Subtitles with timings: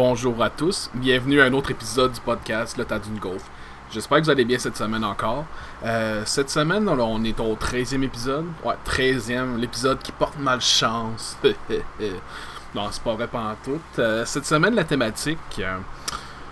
[0.00, 3.42] Bonjour à tous, bienvenue à un autre épisode du podcast Le Tas d'une Golf.
[3.90, 5.44] J'espère que vous allez bien cette semaine encore.
[5.84, 8.44] Euh, cette semaine, on est au 13e épisode.
[8.64, 11.36] Ouais, 13e, l'épisode qui porte malchance.
[12.76, 13.28] non, c'est pas vrai
[13.64, 13.80] tout.
[13.98, 15.78] Euh, cette semaine, la thématique, euh,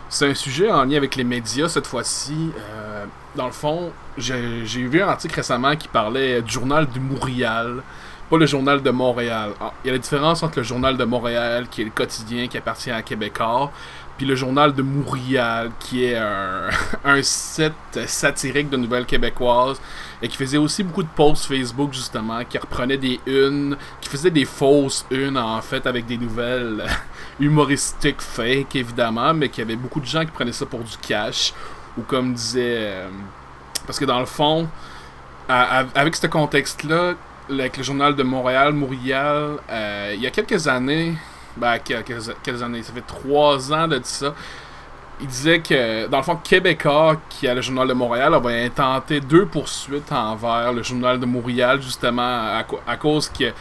[0.09, 2.51] c'est un sujet en lien avec les médias cette fois-ci.
[3.37, 7.85] dans le fond, j'ai vu un article récemment qui parlait du journal du Montréal
[8.31, 9.53] pas le journal de Montréal.
[9.61, 12.49] Ah, il y a la différence entre le journal de Montréal, qui est le quotidien
[12.49, 13.71] qui appartient à Québécois,
[14.17, 16.69] puis le journal de Montréal, qui est un,
[17.05, 17.73] un site
[18.07, 19.81] satirique de nouvelles québécoises,
[20.23, 24.31] et qui faisait aussi beaucoup de posts Facebook, justement, qui reprenait des unes, qui faisait
[24.31, 26.85] des fausses unes, en fait, avec des nouvelles
[27.41, 31.53] humoristiques fake, évidemment, mais qui avait beaucoup de gens qui prenaient ça pour du cash,
[31.97, 32.77] ou comme disait...
[32.79, 33.09] Euh,
[33.87, 34.69] parce que dans le fond,
[35.49, 37.15] avec ce contexte-là,
[37.51, 41.15] avec le journal de Montréal, Montréal, euh, il y a quelques années,
[41.57, 44.35] ben, quelques, années, ça fait trois ans de ça,
[45.21, 49.21] il disait que, dans le fond, Québécois, qui a le journal de Montréal, avait intenté
[49.21, 53.53] deux poursuites envers le journal de Montréal, justement, à, cause que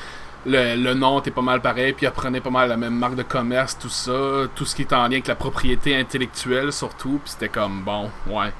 [0.45, 3.23] le, le, nom était pas mal pareil, puis apprenait pas mal la même marque de
[3.23, 4.11] commerce, tout ça,
[4.53, 8.09] tout ce qui est en lien avec la propriété intellectuelle, surtout, puis c'était comme, bon,
[8.27, 8.51] ouais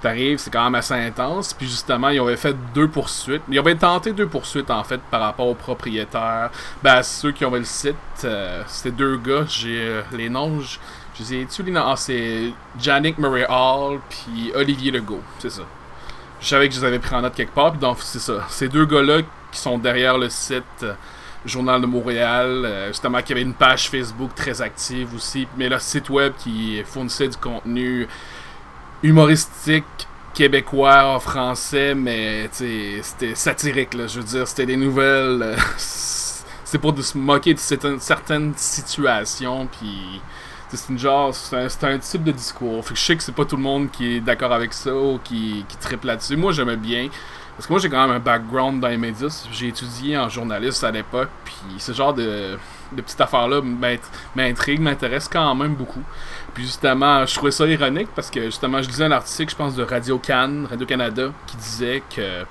[0.00, 1.54] t'arrives, c'est quand même assez intense.
[1.54, 3.42] Puis justement, ils avaient fait deux poursuites.
[3.48, 6.50] Ils avaient tenté deux poursuites en fait par rapport aux propriétaires.
[6.82, 9.44] Ben, ceux qui avaient le site, euh, c'était deux gars.
[9.48, 10.78] J'ai euh, les noms, je,
[11.20, 11.84] les ai tu les noms?
[11.86, 15.22] Ah, c'est Jannick Murray Hall puis Olivier Legault.
[15.38, 15.62] C'est ça.
[16.40, 17.72] Je savais que je les avais pris en note quelque part.
[17.72, 18.44] Puis donc, c'est ça.
[18.48, 20.64] Ces deux gars-là qui sont derrière le site.
[20.82, 20.94] Euh,
[21.46, 26.10] Journal de Montréal, justement, qui avait une page Facebook très active aussi, mais le site
[26.10, 28.08] web qui fournissait du contenu
[29.02, 29.84] humoristique
[30.34, 35.42] québécois en français, mais c'était satirique, là, je veux dire, c'était des nouvelles.
[35.42, 40.20] Euh, c'est pour se moquer de certaines, situations, puis
[40.68, 42.84] c'est une genre, c'est un, type de discours.
[42.84, 44.94] Fait que je sais que c'est pas tout le monde qui est d'accord avec ça
[44.94, 46.36] ou qui, qui triple là-dessus.
[46.36, 47.08] Moi, j'aimais bien.
[47.56, 49.48] Parce que moi, j'ai quand même un background dans les médias.
[49.50, 51.30] J'ai étudié en journaliste à l'époque.
[51.44, 52.56] Puis ce genre de,
[52.92, 53.60] de petites affaires-là
[54.36, 56.02] m'intrigue, m'intéresse quand même beaucoup.
[56.58, 59.76] Puis justement, je trouvais ça ironique parce que justement, je lisais un article, je pense,
[59.76, 62.44] de Radio Cannes, Radio-Canada, qui disait que.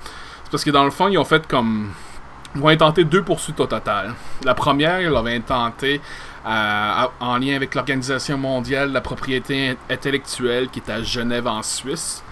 [0.44, 1.90] C'est parce que dans le fond, ils ont fait comme.
[2.54, 4.14] Ils ont intenté deux poursuites au total.
[4.44, 6.00] La première, ils l'avaient intenté
[6.46, 11.62] euh, en lien avec l'Organisation mondiale de la propriété intellectuelle qui est à Genève en
[11.62, 12.22] Suisse.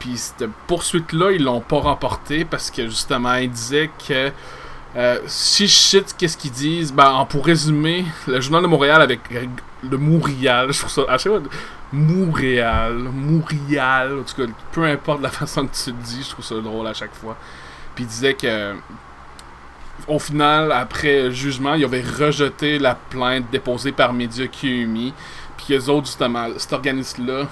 [0.00, 4.32] Puis cette poursuite-là, ils l'ont pas remporté parce que justement, ils disaient que
[4.96, 9.20] euh, si je cite qu'est-ce qu'ils disent, ben, pour résumer, le journal de Montréal avec
[9.88, 11.42] le Montréal, je trouve ça à chaque fois,
[11.92, 16.44] Montréal, Montréal, en tout cas, peu importe la façon que tu le dis, je trouve
[16.44, 17.36] ça drôle à chaque fois.
[17.94, 18.74] Puis il disait que,
[20.08, 25.14] au final, après jugement, il avait rejeté la plainte déposée par Média QMI,
[25.56, 27.46] puis les autres, justement, cet organisme-là,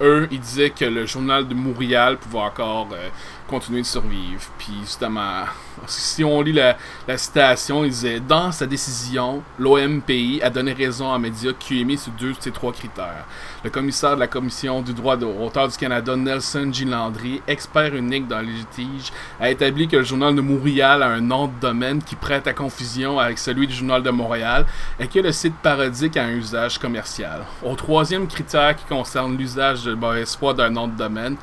[0.00, 3.08] eux, ils disaient que le journal de Montréal pouvait encore euh,
[3.48, 4.42] continuer de survivre.
[4.58, 5.44] Puis justement,
[5.86, 6.76] si on lit la,
[7.16, 12.12] citation, il disait Dans sa décision, l'OMPI a donné raison à médias qui émis sur
[12.12, 13.26] deux de ces trois critères.
[13.62, 16.84] Le commissaire de la Commission du droit d'auteur du Canada, Nelson G.
[16.84, 21.20] Landry, expert unique dans les litiges, a établi que le journal de Montréal a un
[21.20, 24.66] nom de domaine qui prête à confusion avec celui du journal de Montréal
[24.98, 27.44] et que le site parodique a un usage commercial.
[27.62, 31.36] Au troisième critère qui concerne l'usage de mauvaise foi d'un nom de domaine,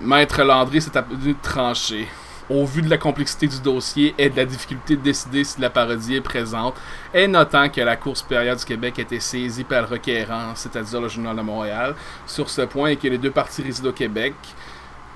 [0.00, 2.08] Maître Landry s'est appelé tranché.
[2.48, 5.68] Au vu de la complexité du dossier et de la difficulté de décider si la
[5.68, 6.76] parodie est présente,
[7.12, 11.00] et notant que la Cour supérieure du Québec a été saisie par le requérant, c'est-à-dire
[11.00, 11.94] le Journal de Montréal,
[12.26, 14.34] sur ce point et que les deux parties résident au Québec,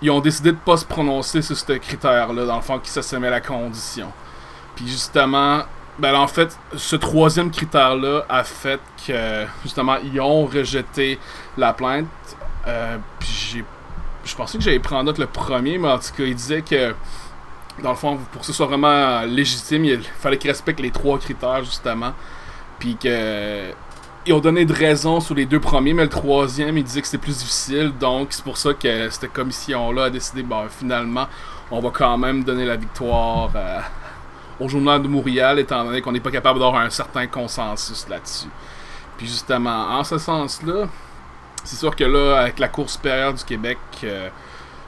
[0.03, 2.91] ils ont décidé de ne pas se prononcer sur ce critère-là, dans le fond, qui
[2.91, 4.13] s'assemblait à la condition.
[4.75, 5.63] Puis justement,
[5.99, 11.19] ben en fait, ce troisième critère-là a fait que, justement, ils ont rejeté
[11.57, 12.07] la plainte.
[12.67, 13.65] Euh, puis j'ai
[14.25, 16.95] je pensais que j'allais prendre note le premier, mais en tout cas, il disait que,
[17.83, 21.19] dans le fond, pour que ce soit vraiment légitime, il fallait qu'il respecte les trois
[21.19, 22.13] critères, justement.
[22.79, 23.71] Puis que.
[24.25, 27.09] Ils ont donné de raison sur les deux premiers, mais le troisième, il disait que
[27.09, 27.93] c'était plus difficile.
[27.99, 31.27] Donc, c'est pour ça que cette commission-là a décidé, bon, finalement,
[31.73, 33.81] on va quand même donner la victoire euh,
[34.61, 38.47] au journal de Montréal, étant donné qu'on n'est pas capable d'avoir un certain consensus là-dessus.
[39.17, 40.87] Puis justement, en ce sens-là,
[41.65, 44.29] c'est sûr que là, avec la Cour supérieure du Québec, euh,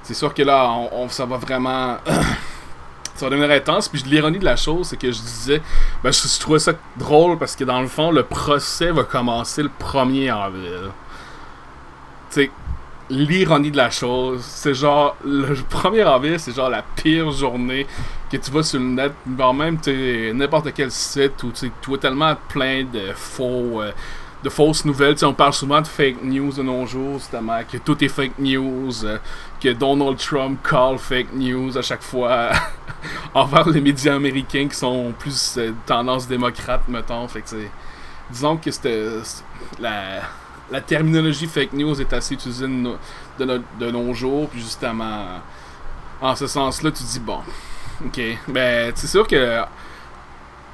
[0.03, 1.97] c'est sûr que là, on, ça va vraiment.
[3.15, 3.89] ça va devenir intense.
[3.89, 5.63] Puis l'ironie de la chose, c'est que je disais,
[6.03, 9.71] ben, je, trouvais ça drôle parce que dans le fond, le procès va commencer le
[9.81, 10.91] 1er avril.
[12.31, 12.51] Tu
[13.11, 17.87] l'ironie de la chose, c'est genre, le 1er avril, c'est genre la pire journée
[18.31, 19.79] que tu vas sur le net, voire même
[20.35, 23.83] n'importe quel site où tu vois tellement plein de faux.
[23.83, 23.93] Euh,
[24.45, 25.17] de fausses nouvelles.
[25.23, 29.05] on parle souvent de fake news de nos jours, justement, que tout est fake news,
[29.05, 29.19] euh,
[29.59, 32.51] que Donald Trump call fake news à chaque fois
[33.35, 37.27] envers les médias américains qui sont plus euh, tendance démocrate, mettons.
[37.27, 37.57] Fait que
[38.31, 39.09] disons que c'était
[39.81, 42.67] la, terminologie fake news est assez utilisée
[43.39, 45.41] de, de nos jours, puis justement,
[46.21, 47.39] en ce sens-là, tu dis bon,
[48.05, 49.63] ok, ben c'est sûr que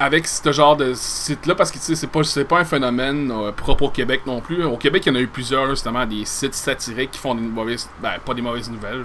[0.00, 3.90] avec ce genre de site-là, parce que c'est pas, pas un phénomène euh, propre au
[3.90, 4.64] Québec non plus.
[4.64, 7.42] Au Québec, il y en a eu plusieurs, justement, des sites satiriques qui font des
[7.42, 7.88] mauvaises.
[8.02, 9.04] Ben, pas des mauvaises nouvelles.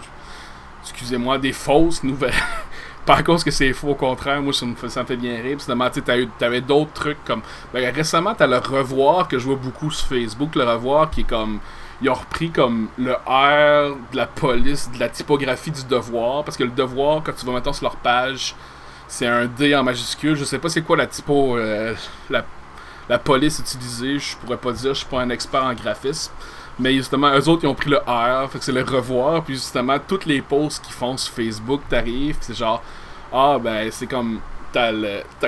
[0.84, 2.34] Excusez-moi, des fausses nouvelles.
[3.06, 5.18] pas à cause que c'est faux, au contraire, moi ça me, fait, ça me fait
[5.18, 5.58] bien rire.
[5.58, 6.02] Justement, tu
[6.42, 7.42] avais d'autres trucs comme.
[7.74, 11.26] Ben, récemment, t'as le revoir que je vois beaucoup sur Facebook, le revoir qui est
[11.26, 11.60] comme.
[12.02, 16.46] Ils ont repris comme le R de la police, de la typographie du devoir.
[16.46, 18.56] Parce que le devoir, quand tu vas maintenant sur leur page,
[19.08, 20.36] c'est un D en majuscule.
[20.36, 21.94] Je sais pas c'est quoi la typo, euh,
[22.30, 24.20] la, police utilisée.
[24.20, 26.32] Je pourrais pas dire, je suis pas un expert en graphisme.
[26.78, 29.44] Mais justement, eux autres, ils ont pris le R, fait que c'est le revoir.
[29.44, 32.84] Puis justement, toutes les posts qu'ils font sur Facebook, t'arrives, c'est genre,
[33.32, 34.42] ah ben, c'est comme,
[34.74, 34.92] t'as,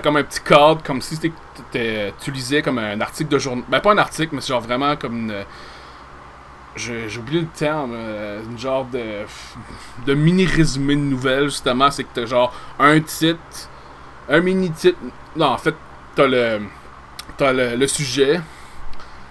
[0.02, 3.66] comme un petit code, comme si tu lisais comme un article de journal.
[3.68, 5.44] Ben, pas un article, mais c'est genre vraiment comme une
[6.78, 9.26] j'ai oublié le terme, euh, une genre de,
[10.06, 11.92] de mini résumé de nouvelles, justement.
[11.92, 13.70] C'est que t'as genre un titre,
[14.30, 14.98] un mini titre.
[15.36, 15.76] Non, en fait,
[16.16, 16.62] t'as le,
[17.40, 18.42] le, le sujet,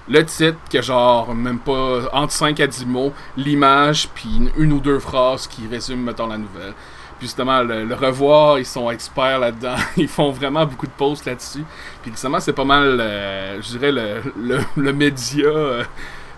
[0.09, 4.73] le titre, qui est genre même pas entre 5 à 10 mots, l'image, puis une,
[4.73, 6.75] ou deux phrases qui résument, mettons, la nouvelle.
[7.19, 9.77] Puis justement, le, revoir, ils sont experts là-dedans.
[9.97, 11.65] Ils font vraiment beaucoup de posts là-dessus.
[12.03, 15.47] Puis justement, c'est pas mal, euh, je dirais, le, le, le média.
[15.47, 15.83] Euh,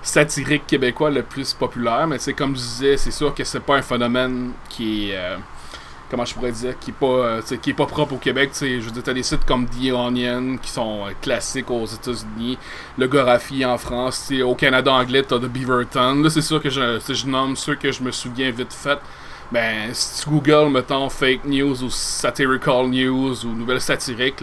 [0.02, 3.76] satirique québécois le plus populaire, mais c'est comme je disais, c'est sûr que c'est pas
[3.76, 5.36] un phénomène qui est euh,
[6.10, 8.78] comment je pourrais dire qui est pas euh, qui est pas propre au Québec, je
[8.78, 12.58] veux dire t'as des sites comme The Onion qui sont euh, classiques aux États-Unis,
[12.96, 16.22] le Gorafi en France, au Canada anglais t'as The Beaverton.
[16.22, 18.98] Là c'est sûr que je, nomme ceux que je me souviens vite fait.
[19.50, 24.42] Ben, si tu googles, mettons, fake news ou satirical news ou nouvelles satiriques,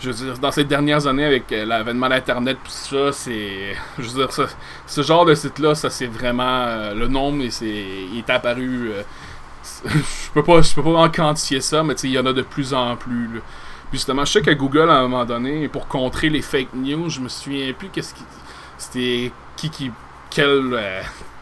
[0.00, 3.74] je veux dire, dans ces dernières années, avec euh, l'avènement d'Internet, tout ça, c'est.
[3.98, 4.48] Je veux dire,
[4.86, 6.64] ce genre de site-là, ça c'est vraiment.
[6.66, 8.90] Euh, le nombre, et il est apparu.
[8.92, 9.02] Euh,
[9.84, 12.42] je peux pas je peux pas en quantifier ça, mais il y en a de
[12.42, 13.42] plus en plus.
[13.92, 17.20] justement, je sais que Google, à un moment donné, pour contrer les fake news, je
[17.20, 18.24] me souviens plus qu'est-ce qui.
[18.78, 19.90] C'était qui qui.
[20.30, 20.78] Quel,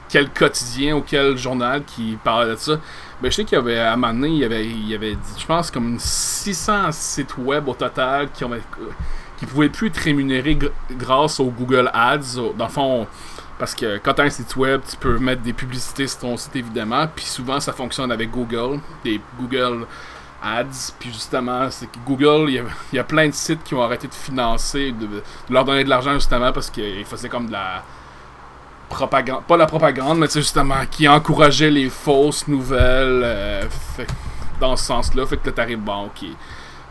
[0.08, 2.78] quel quotidien ou quel journal qui parlait de ça.
[3.20, 5.16] Ben, je sais qu'il y avait, à un moment il y avait, il y avait
[5.38, 8.50] je pense, comme 600 sites web au total qui, ont,
[9.38, 10.58] qui pouvaient plus être rémunérés
[10.92, 12.36] grâce au Google Ads.
[12.56, 13.06] Dans le fond,
[13.58, 16.36] parce que quand tu as un site web, tu peux mettre des publicités sur ton
[16.36, 17.06] site, évidemment.
[17.14, 19.86] Puis souvent, ça fonctionne avec Google, des Google
[20.42, 20.92] Ads.
[20.98, 24.14] Puis justement, c'est que Google, il y, a, plein de sites qui ont arrêté de
[24.14, 27.82] financer, de, de leur donner de l'argent justement parce qu'ils faisaient comme de la
[28.88, 33.62] propagande, pas la propagande, mais justement qui encourageait les fausses nouvelles euh,
[34.60, 35.26] dans ce sens-là.
[35.26, 36.28] Fait que t'arrives, bon, ok.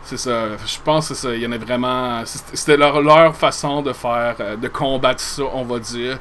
[0.02, 1.34] C'est ça, je pense que c'est ça.
[1.34, 2.22] Il y en a vraiment.
[2.24, 6.18] C'était leur, façon de faire, euh, de combattre ça, on va dire.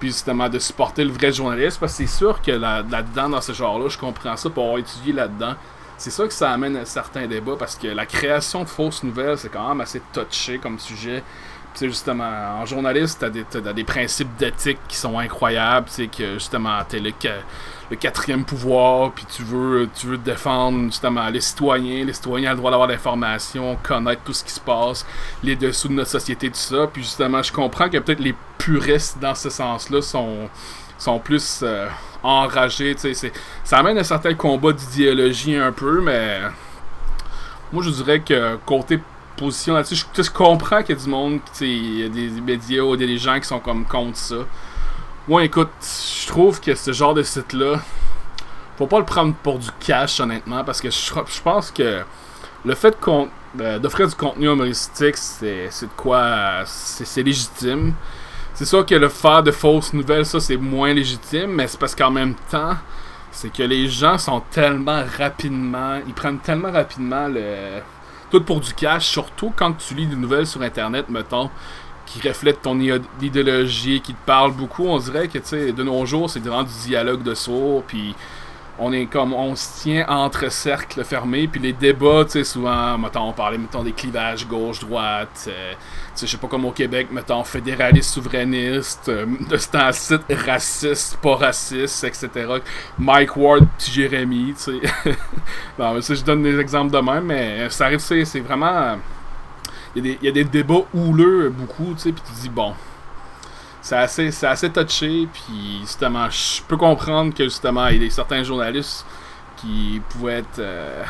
[0.00, 1.78] Puis justement, de supporter le vrai journaliste.
[1.78, 5.12] Parce que c'est sûr que là-dedans, dans ce genre-là, je comprends ça pour avoir étudié
[5.12, 5.54] là-dedans.
[5.96, 9.38] C'est sûr que ça amène un certain débat parce que la création de fausses nouvelles,
[9.38, 11.24] c'est quand même assez touché comme sujet
[11.78, 16.34] sais, justement, en journaliste, t'as des, as des principes d'éthique qui sont incroyables, tu que
[16.34, 17.12] justement, t'es le,
[17.90, 22.54] le quatrième pouvoir, puis tu veux, tu veux défendre justement les citoyens, les citoyens ont
[22.54, 25.06] le droit d'avoir l'information, connaître tout ce qui se passe,
[25.42, 29.18] les dessous de notre société, tout ça, puis justement, je comprends que peut-être les puristes
[29.20, 30.48] dans ce sens-là sont
[30.98, 31.86] sont plus euh,
[32.24, 33.32] enragés, tu sais,
[33.62, 36.40] ça amène un certain combat d'idéologie un peu, mais
[37.72, 38.98] moi je dirais que côté
[39.38, 40.04] position là-dessus.
[40.14, 43.60] Je, comprends qu'il y a du monde, il des médias ou des gens qui sont
[43.60, 44.36] comme contre ça.
[45.26, 47.80] Moi, écoute, je trouve que ce genre de site-là,
[48.76, 52.02] faut pas le prendre pour du cash, honnêtement, parce que je, pense que
[52.64, 52.96] le fait
[53.60, 56.62] euh, d'offrir du contenu humoristique, c'est de quoi.
[56.64, 57.94] C'est légitime.
[58.54, 61.94] C'est sûr que le faire de fausses nouvelles, ça, c'est moins légitime, mais c'est parce
[61.94, 62.76] qu'en même temps,
[63.30, 66.00] c'est que les gens sont tellement rapidement.
[66.06, 67.80] Ils prennent tellement rapidement le
[68.30, 71.50] tout pour du cash, surtout quand tu lis des nouvelles sur Internet, mettons,
[72.06, 72.78] qui reflètent ton
[73.20, 74.86] idéologie, qui te parlent beaucoup.
[74.86, 78.14] On dirait que, tu sais, de nos jours, c'est vraiment du dialogue de sourds, puis
[78.78, 82.96] on est comme on se tient entre cercles fermés puis les débats tu sais souvent
[82.96, 85.78] mettons on parlait mettons des clivages gauche droite euh, tu
[86.14, 92.04] sais je sais pas comme au Québec mettons fédéraliste souverainiste euh, de raciste pas raciste
[92.04, 92.46] etc
[92.98, 95.14] Mike Ward petit Jérémy tu sais.
[95.78, 98.96] Bon ça je donne des exemples de même mais ça arrive c'est vraiment
[99.96, 102.74] il y, y a des débats houleux beaucoup tu sais puis tu dis bon
[103.88, 108.10] c'est assez, c'est assez touché, puis justement, je peux comprendre que justement, il y a
[108.10, 109.06] certains journalistes
[109.56, 111.02] qui pouvaient être euh,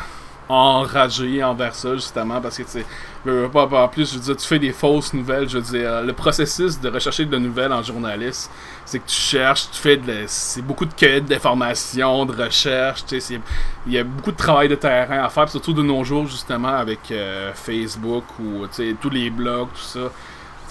[0.47, 2.85] enragés envers ça, justement, parce que tu sais,
[3.27, 6.79] en plus, je veux dire, tu fais des fausses nouvelles, je veux dire, le processus
[6.79, 8.49] de rechercher de nouvelles en journaliste,
[8.85, 13.19] c'est que tu cherches, tu fais de, c'est beaucoup de cueillette d'informations, de recherche, tu
[13.19, 13.41] sais,
[13.87, 16.69] il y a beaucoup de travail de terrain à faire, surtout de nos jours, justement,
[16.69, 20.09] avec euh, Facebook ou, tu sais, tous les blogs, tout ça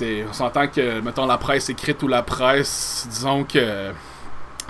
[0.03, 3.93] on s'entend que, mettons, la presse écrite ou la presse, disons que.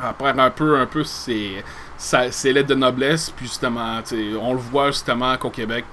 [0.00, 1.64] Après un peu, un peu, c'est.
[1.99, 4.00] C'est l'aide de noblesse, puis justement,
[4.40, 5.85] on le voit justement qu'au Québec,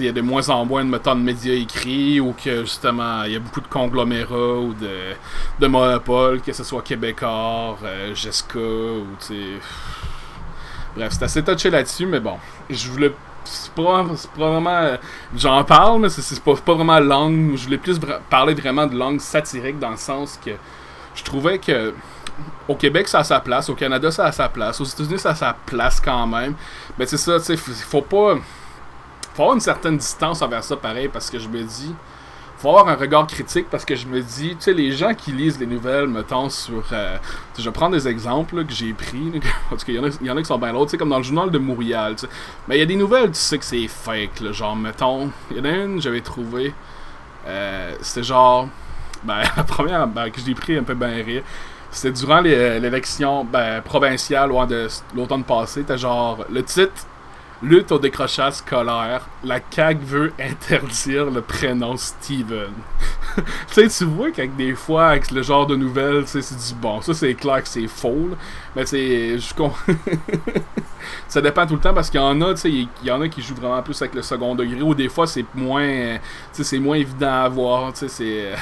[0.00, 3.24] il y a de moins en moins de, mettons, de médias écrits, ou que justement,
[3.24, 5.14] il y a beaucoup de conglomérats ou de,
[5.58, 9.58] de monopoles, que ce soit Québécois, euh, Jessica, ou tu
[10.96, 12.36] Bref, c'est assez touché là-dessus, mais bon,
[12.68, 13.12] je voulais
[13.44, 14.04] c'est pas,
[14.36, 14.70] vraiment.
[14.70, 14.96] Euh,
[15.36, 17.56] j'en parle, mais c'est pas, pas vraiment langue.
[17.56, 20.52] Je voulais plus parler vraiment de langue satirique dans le sens que
[21.14, 21.94] je trouvais que
[22.68, 25.30] au Québec, ça a sa place, au Canada, ça a sa place, aux États-Unis, ça
[25.30, 26.54] a sa place quand même.
[26.98, 28.36] Mais c'est ça, tu sais, faut pas.
[29.34, 31.94] Faut avoir une certaine distance envers ça, pareil, parce que je me dis
[32.60, 35.32] faut avoir un regard critique parce que je me dis, tu sais, les gens qui
[35.32, 36.84] lisent les nouvelles, mettons, sur.
[36.92, 37.16] Euh,
[37.58, 39.40] je prends des exemples que j'ai pris,
[39.70, 41.22] parce qu'il y, y en a qui sont bien l'autre, tu sais, comme dans le
[41.22, 42.32] journal de Montréal, tu sais.
[42.68, 45.56] Mais il y a des nouvelles, tu sais que c'est fake, là, genre, mettons, il
[45.56, 46.74] y en a une, j'avais trouvé,
[47.46, 48.68] euh, c'était genre.
[49.22, 51.42] Ben, la première ben, que j'ai pris un peu bien rire.
[51.90, 55.80] C'était durant euh, l'élection ben, provinciale de l'automne passé.
[55.80, 57.06] C'était genre le titre
[57.62, 59.28] Lutte au décrochage scolaire.
[59.44, 62.72] La CAG veut interdire le prénom Steven.
[63.36, 66.74] tu sais, tu vois qu'avec des fois, avec le genre de nouvelles, tu sais, c'est
[66.74, 67.00] du bon.
[67.02, 68.30] Ça, c'est clair que c'est faux,
[68.74, 69.38] Mais je
[71.28, 73.20] Ça dépend tout le temps parce qu'il y en a, tu sais, il y en
[73.20, 76.18] a qui jouent vraiment plus avec le second degré ou des fois, c'est moins,
[76.52, 77.92] sais, c'est moins évident à voir.
[77.92, 78.52] Tu sais, c'est.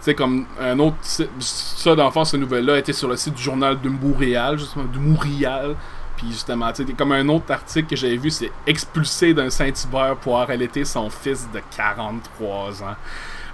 [0.00, 0.96] Sais, comme un autre.
[1.38, 5.76] Ça, d'enfant, cette nouvelle-là était sur le site du journal de Montréal, justement, de Montréal.
[6.22, 10.14] Puis justement, tu sais, comme un autre article que j'avais vu, c'est expulsé d'un Saint-Hubert
[10.20, 12.94] pour arrêter son fils de 43 ans.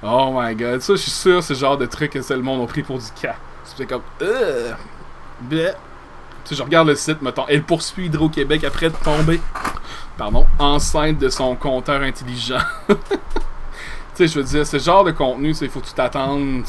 [0.03, 2.63] Oh my god, ça, je suis sûr, c'est le genre de truc que le monde
[2.63, 3.37] a pris pour du cas.
[3.65, 4.75] C'est comme, euh,
[5.49, 5.57] Tu
[6.45, 9.41] sais, je regarde le site, mettons, elle poursuit Hydro-Québec après de tomber,
[10.19, 12.61] pardon, enceinte de son compteur intelligent.
[12.89, 12.97] tu
[14.13, 16.65] sais, je veux dire, ce genre de contenu, il faut tout attendre.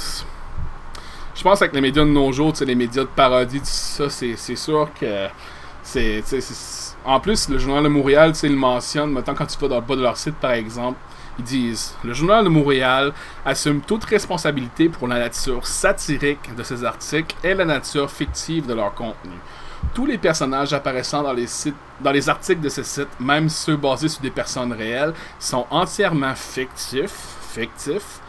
[1.35, 4.09] Je pense avec les médias de nos jours, tu sais, les médias de parodie, ça,
[4.09, 5.27] c'est sûr que
[7.05, 9.95] en plus, le Journal de Montréal, il mentionne, maintenant quand tu vas dans le bas
[9.95, 10.99] de leur site, par exemple,
[11.39, 13.13] ils disent Le Journal de Montréal
[13.45, 18.73] assume toute responsabilité pour la nature satirique de ses articles et la nature fictive de
[18.73, 19.35] leur contenu.
[19.93, 23.77] Tous les personnages apparaissant dans les, sites, dans les articles de ce site, même ceux
[23.77, 28.21] basés sur des personnes réelles, sont entièrement fictifs, fictifs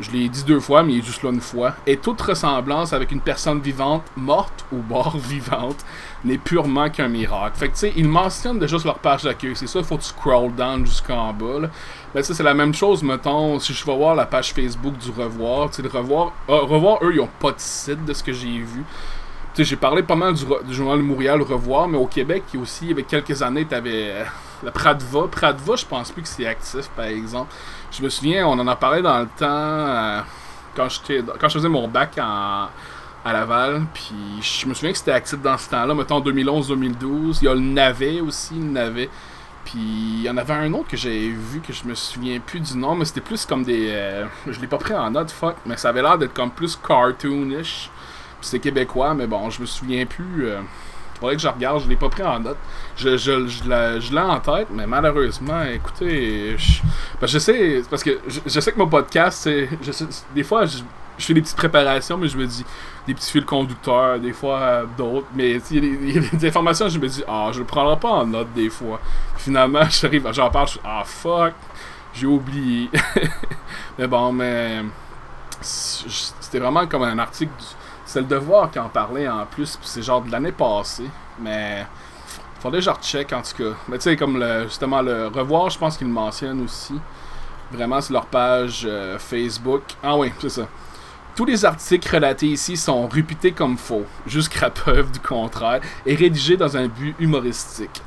[0.00, 2.92] je l'ai dit deux fois, mais il est juste là une fois, et toute ressemblance
[2.92, 5.84] avec une personne vivante, morte ou mort vivante,
[6.24, 7.56] n'est purement qu'un miracle.
[7.56, 9.96] Fait que tu sais, ils mentionnent déjà sur leur page d'accueil, c'est ça, il faut
[9.96, 11.60] que tu scroll down jusqu'en bas.
[11.60, 12.22] Là.
[12.22, 15.70] Ça, c'est la même chose, mettons, si je vais voir la page Facebook du Revoir,
[15.70, 18.32] tu sais, le Revoir, euh, Revoir, eux, ils ont pas de site de ce que
[18.32, 18.84] j'ai vu.
[19.54, 20.44] Tu sais, j'ai parlé pas mal du,
[20.74, 24.10] journal Montréal Revoir, mais au Québec, aussi, il y avait quelques années, t'avais...
[24.10, 24.24] Euh,
[24.62, 25.28] le Pradva.
[25.28, 27.52] Pradva, je pense plus que c'est actif, par exemple.
[27.90, 30.20] Je me souviens, on en a parlé dans le temps euh,
[30.74, 30.88] quand,
[31.40, 32.18] quand je faisais mon bac
[33.28, 33.86] à Laval.
[33.92, 37.38] Puis je me souviens que c'était actif dans ce temps-là, mettons 2011-2012.
[37.42, 39.08] Il y a le navet aussi, le navet.
[39.64, 42.60] Puis il y en avait un autre que j'avais vu que je me souviens plus
[42.60, 43.88] du nom, mais c'était plus comme des.
[43.90, 46.76] Euh, je l'ai pas pris en note, fuck, mais ça avait l'air d'être comme plus
[46.76, 47.90] cartoonish.
[48.40, 50.46] C'est québécois, mais bon, je me souviens plus.
[50.46, 50.60] Euh,
[51.18, 52.56] faudrait que je regarde, je l'ai pas pris en note.
[52.96, 56.80] Je, je, je, l'ai en tête, mais malheureusement, écoutez, je,
[57.20, 59.68] parce que je sais, parce que je, sais que mon podcast, c'est,
[60.34, 60.78] des fois, je,
[61.18, 62.64] fais des petites préparations, mais je me dis
[63.08, 66.98] des petits fils conducteurs, des fois euh, d'autres, mais il y, a des informations, je
[66.98, 69.00] me dis, ah, je le prendrai pas en note des fois.
[69.36, 71.54] Finalement, j'arrive, j'en parle, je suis, ah, fuck,
[72.12, 72.90] j'ai oublié.
[73.98, 74.82] mais bon, mais
[75.60, 77.50] c'était vraiment comme un article
[78.08, 81.10] c'est le devoir qui en parlait en plus, puis c'est genre de l'année passée.
[81.40, 81.86] Mais
[82.58, 83.76] faudrait que je recheck en tout cas.
[83.86, 86.98] Mais tu sais, comme le, justement le revoir, je pense qu'ils le mentionnent aussi.
[87.70, 89.82] Vraiment, c'est leur page euh, Facebook.
[90.02, 90.66] Ah oui, c'est ça.
[91.38, 96.56] Tous les articles relatés ici sont réputés comme faux, jusqu'à preuve du contraire, et rédigés
[96.56, 98.02] dans un but humoristique.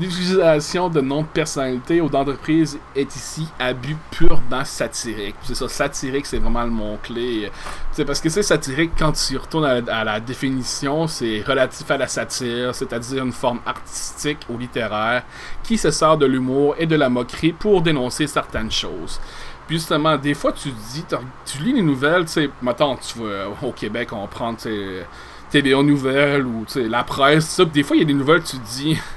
[0.00, 5.36] L'utilisation de noms de personnalité ou d'entreprise est ici à but purement satirique.
[5.44, 7.52] C'est ça, satirique, c'est vraiment le mot-clé.
[7.92, 12.08] C'est parce que c'est satirique quand tu retournes à, la définition, c'est relatif à la
[12.08, 15.22] satire, c'est-à-dire une forme artistique ou littéraire
[15.62, 19.20] qui se sert de l'humour et de la moquerie pour dénoncer certaines choses.
[19.66, 21.04] Puis justement, des fois, tu dis,
[21.46, 25.06] tu lis les nouvelles, tu sais, mettons, tu vas au Québec, on prend, tu sais,
[25.50, 27.64] TVA Nouvelles ou, tu sais, la presse, ça.
[27.64, 28.98] des fois, il y a des nouvelles, tu dis...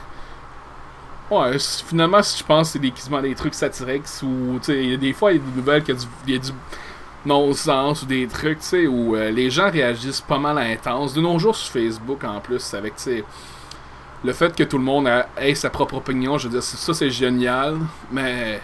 [1.31, 5.31] Ouais, finalement, je pense que c'est des, des trucs satiriques ou, tu sais, des fois,
[5.31, 5.91] il y a des nouvelles qui
[6.27, 6.51] il y a du
[7.25, 11.15] non-sens ou des trucs, tu sais, où euh, les gens réagissent pas mal intense.
[11.15, 13.23] De nos jours sur Facebook, en plus, avec, tu sais,
[14.23, 17.09] le fait que tout le monde ait sa propre opinion, je veux dire, ça, c'est
[17.09, 17.77] génial,
[18.11, 18.61] mais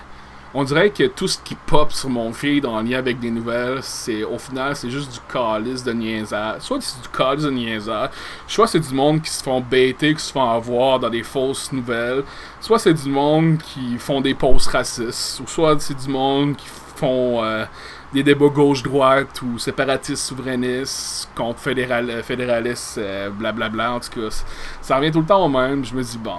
[0.54, 3.80] on dirait que tout ce qui pop sur mon feed en lien avec des nouvelles,
[3.82, 6.62] c'est au final, c'est juste du calice de niaisage.
[6.62, 8.10] Soit c'est du calice de niaisage,
[8.48, 11.72] soit c'est du monde qui se font bêter, qui se font avoir dans des fausses
[11.72, 12.24] nouvelles,
[12.60, 16.68] soit c'est du monde qui font des posts racistes, ou soit c'est du monde qui
[16.96, 17.66] font euh,
[18.14, 23.00] des débats gauche-droite ou séparatistes souverainistes contre fédéral, fédéralistes,
[23.38, 23.66] blablabla.
[23.66, 24.44] Euh, bla, en tout cas,
[24.82, 25.86] ça revient tout le temps au même.
[25.86, 26.36] Je me dis, bon.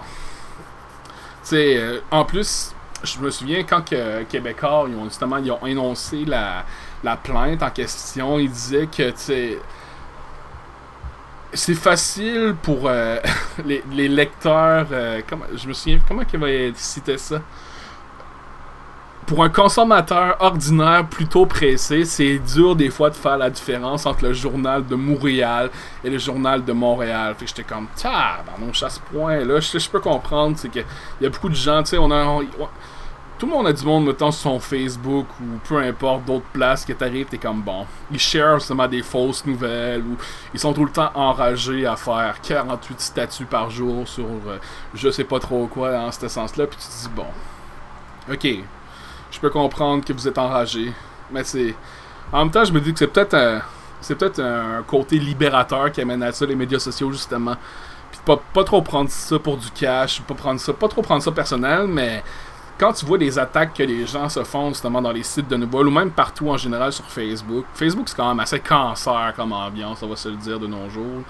[1.43, 2.72] Tu sais, euh, en plus,
[3.03, 6.65] je me souviens quand que Québécois, ils ont justement ils ont énoncé la,
[7.03, 9.59] la plainte en question, ils disaient que, tu
[11.55, 13.19] c'est facile pour euh,
[13.65, 14.87] les, les, lecteurs.
[15.29, 17.43] comment, je me souviens, comment il va citer ça?
[19.27, 24.25] Pour un consommateur ordinaire plutôt pressé, c'est dur des fois de faire la différence entre
[24.25, 25.71] le journal de Montréal
[26.03, 27.35] et le journal de Montréal.
[27.39, 28.13] Fait que j'étais comme, tiens,
[28.59, 30.85] mon chasse point là, je, peux comprendre, c'est qu'il
[31.21, 32.41] y a beaucoup de gens, tu sais, on a.
[33.39, 36.85] tout le monde a du monde, mettons, sur son Facebook ou peu importe, d'autres places
[36.85, 37.87] que t'arrives, t'es comme bon.
[38.11, 40.17] Ils share justement des fausses nouvelles ou
[40.53, 44.59] ils sont tout le temps enragés à faire 48 statuts par jour sur euh,
[44.95, 47.27] je sais pas trop quoi dans ce sens-là, puis tu te dis bon.
[48.31, 48.65] Ok,
[49.33, 50.93] je peux comprendre que vous êtes enragé.
[51.33, 51.75] Mais c'est.
[52.33, 53.63] En même temps, je me dis que c'est peut-être un.
[54.01, 57.57] C'est peut-être un côté libérateur qui amène à ça les médias sociaux, justement.
[58.11, 60.73] Puis pas, pas trop prendre ça pour du cash, pas prendre ça.
[60.73, 62.23] Pas trop prendre ça personnel, mais
[62.79, 65.57] quand tu vois les attaques que les gens se font justement dans les sites de
[65.57, 69.53] nouvelles ou même partout en général sur Facebook, Facebook c'est quand même assez cancer comme
[69.53, 71.23] ambiance, on va se le dire de nos jours.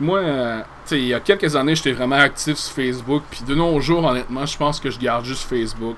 [0.00, 3.78] Moi, euh, il y a quelques années, j'étais vraiment actif sur Facebook, puis de nos
[3.80, 5.96] jours, honnêtement, je pense que je garde juste Facebook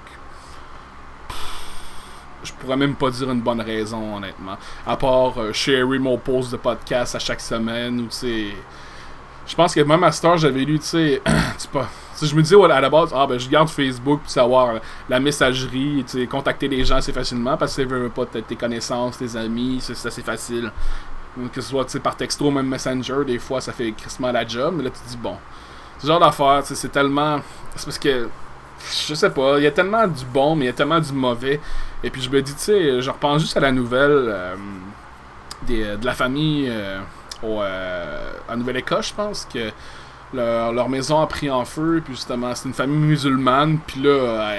[2.42, 4.56] je pourrais même pas dire une bonne raison, honnêtement.
[4.86, 8.46] À part euh, mon post de podcast à chaque semaine, ou tu sais.
[9.44, 11.22] Je pense que même à cette j'avais lu, tu sais.
[11.72, 11.88] pas.
[12.20, 14.74] je me disais à la base, ah ben je garde Facebook pour savoir
[15.08, 18.56] la messagerie, tu sais, contacter les gens assez facilement parce que ça veut pas tes
[18.56, 20.70] connaissances, tes amis, c'est assez facile.
[21.52, 24.74] Que ce soit par texto ou même Messenger, des fois ça fait crissement la job,
[24.76, 25.36] mais là tu te dis bon.
[25.98, 27.40] Ce genre d'affaire, c'est tellement.
[27.76, 28.28] C'est parce que
[29.08, 31.12] je sais pas, il y a tellement du bon, mais il y a tellement du
[31.12, 31.60] mauvais.
[32.02, 34.54] Et puis je me dis, tu sais, je repense juste à la nouvelle euh,
[35.66, 37.00] des, de la famille euh,
[37.44, 39.70] euh, à Nouvelle-Écosse, je pense, que
[40.34, 44.54] leur, maison a pris en feu, puis justement, c'est une famille musulmane, puis là,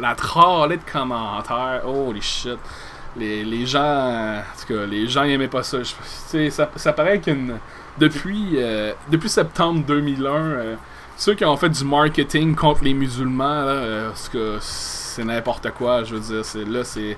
[0.00, 2.58] la tralée de commentaires, holy shit.
[3.16, 5.78] Les, les gens, en tout cas, les gens aimaient pas ça.
[5.84, 7.58] ça, ça paraît qu'une
[7.96, 8.58] depuis,
[9.08, 10.76] depuis septembre 2001,
[11.16, 16.04] ceux qui ont fait du marketing contre les musulmans, là, que c'est n'importe quoi.
[16.04, 17.16] Je veux dire, c'est là, c'est.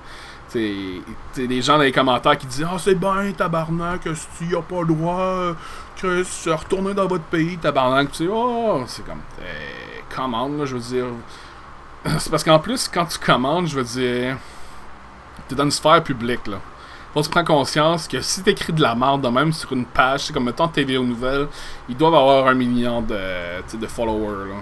[0.49, 4.61] C'est des gens dans les commentaires qui disent Ah, c'est bien, tabarnak, si tu a
[4.61, 5.53] pas le droit,
[6.01, 8.11] que se retourner dans votre pays, tabarnak?
[8.11, 9.19] Tu sais, oh, c'est comme.
[9.41, 11.05] Eh, commande, là, je veux dire.
[12.19, 14.37] C'est parce qu'en plus, quand tu commandes, je veux dire.
[15.49, 16.59] T'es dans une sphère publique, là.
[17.17, 20.25] Que tu prends conscience que si t'écris de la merde de même sur une page,
[20.25, 21.47] c'est comme mettons TV aux nouvelles,
[21.89, 24.53] ils doivent avoir un million de, followers.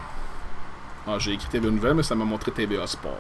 [1.06, 3.12] Ah, j'ai écrit TVA Nouvelle, mais ça m'a montré TVA Sport.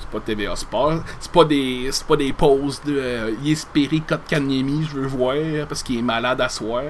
[0.00, 1.02] C'est pas TVA Sport.
[1.20, 1.90] C'est pas des.
[1.92, 5.36] C'est pas des pauses de euh, Kotkaniemi, je veux voir,
[5.68, 6.84] parce qu'il est malade à soir.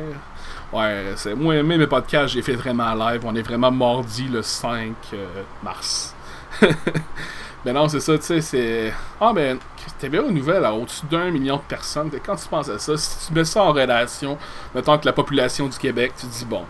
[0.72, 1.34] Ouais, c'est.
[1.34, 3.22] Moi, mes podcasts, j'ai fait vraiment live.
[3.24, 6.14] On est vraiment mardi le 5 euh, mars.
[7.68, 8.94] ben non, c'est ça, tu sais, c'est.
[9.20, 9.58] Ah, ben,
[9.98, 12.10] TVA Nouvelle a au-dessus d'un million de personnes.
[12.24, 14.38] Quand tu penses à ça, si tu mets ça en relation,
[14.74, 16.62] mettons que la population du Québec, tu te dis, bon,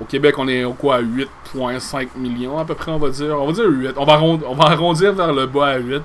[0.00, 3.36] au Québec, on est au quoi, à 8,5 millions à peu près, on va dire.
[3.36, 3.94] On va dire 8.
[3.96, 6.00] On va, on va arrondir vers le bas à 8.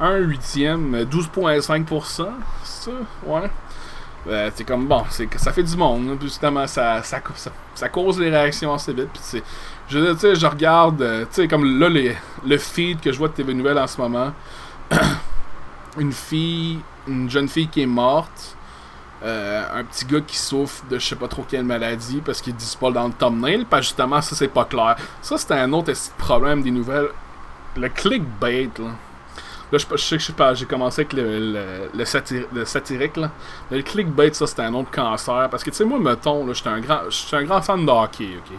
[0.00, 2.26] Un huitième, 12,5%,
[2.62, 2.90] c'est ça?
[3.24, 3.50] Ouais.
[4.26, 6.08] Ben, c'est comme bon, c'est ça fait du monde.
[6.10, 7.20] Hein, justement, ça, ça,
[7.74, 9.08] ça, cause les réactions assez vite.
[9.12, 9.42] Puis
[9.88, 12.16] je, sais, je regarde, euh, tu sais, comme là, les,
[12.46, 14.32] le feed que je vois de TV Nouvelles en ce moment.
[15.98, 18.56] une fille, une jeune fille qui est morte.
[19.22, 22.54] Euh, un petit gars qui souffre de je sais pas trop quelle maladie parce qu'il
[22.54, 24.96] dit pas dans le thumbnail, pas justement ça c'est pas clair.
[25.22, 27.08] Ça c'était un autre problème des nouvelles.
[27.76, 28.90] Le clickbait là.
[29.72, 33.30] Là, je, sais que je sais pas, j'ai commencé avec le, le, satirique, là.
[33.70, 35.48] Le clickbait, ça, c'était un autre cancer.
[35.50, 37.00] Parce que, tu sais, moi, mettons, là, j'étais un grand,
[37.32, 38.56] un grand fan de hockey, ok?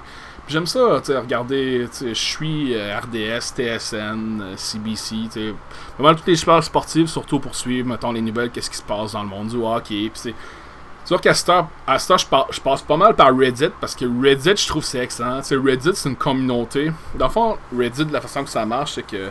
[0.47, 5.53] J'aime ça, tu sais, regarder, je suis euh, RDS, TSN, CBC, tu sais,
[5.97, 9.23] toutes les sports sportifs, surtout pour suivre, mettons, les nouvelles, qu'est-ce qui se passe dans
[9.23, 10.35] le monde du hockey, puis c'est...
[11.05, 14.67] Tu vois qu'à ce je, je, passe pas mal par Reddit, parce que Reddit, je
[14.67, 15.37] trouve c'est excellent.
[15.41, 16.91] Tu sais, Reddit, c'est une communauté.
[17.13, 19.29] Dans le fond, Reddit, la façon que ça marche, c'est que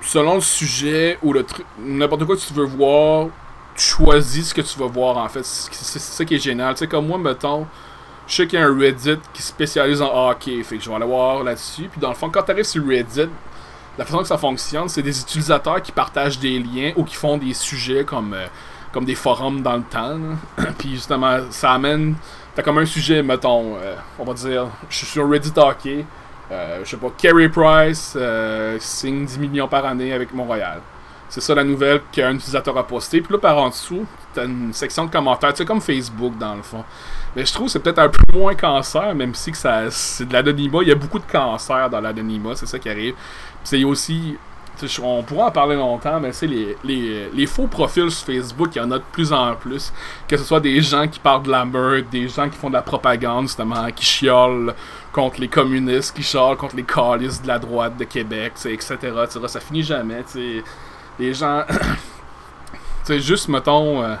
[0.00, 3.28] selon le sujet ou le truc, n'importe quoi que tu veux voir,
[3.74, 5.44] tu choisis ce que tu vas voir en fait.
[5.44, 6.74] C'est ça qui est génial.
[6.74, 7.66] Tu sais, comme moi, mettons,
[8.26, 10.96] je sais qu'il y a un Reddit qui spécialise en hockey, fait que je vais
[10.96, 11.88] aller voir là-dessus.
[11.90, 13.28] Puis dans le fond, quand tu sur Reddit,
[13.98, 17.36] la façon que ça fonctionne, c'est des utilisateurs qui partagent des liens ou qui font
[17.36, 18.46] des sujets comme, euh,
[18.92, 20.18] comme des forums dans le temps.
[20.78, 22.14] Puis justement, ça amène.
[22.54, 26.04] T'as comme un sujet, mettons, euh, on va dire, je suis sur Reddit hockey.
[26.50, 28.16] Euh, je sais pas, Carey Price
[28.80, 30.80] signe 10 millions par année avec Montréal.
[31.34, 33.20] C'est ça la nouvelle qu'un utilisateur a posté.
[33.20, 35.50] Puis là, par en dessous, t'as une section de commentaires.
[35.52, 36.84] C'est comme Facebook, dans le fond.
[37.34, 40.28] Mais je trouve que c'est peut-être un peu moins cancer, même si que ça, c'est
[40.28, 40.78] de l'anonymat.
[40.82, 43.14] Il y a beaucoup de cancer dans l'anonymat, c'est ça qui arrive.
[43.64, 44.36] c'est aussi
[45.02, 48.80] on pourra en parler longtemps, mais c'est les, les, faux profils sur Facebook, il y
[48.80, 49.92] en a de plus en plus.
[50.28, 52.74] Que ce soit des gens qui parlent de la meurtre, des gens qui font de
[52.74, 54.72] la propagande, justement, qui chiolent
[55.12, 59.40] contre les communistes, qui chiolent contre les calices de la droite de Québec, etc., etc.
[59.46, 60.62] Ça finit jamais, sais
[61.18, 61.64] Les gens.
[63.06, 64.02] tu juste, mettons.
[64.02, 64.14] Euh,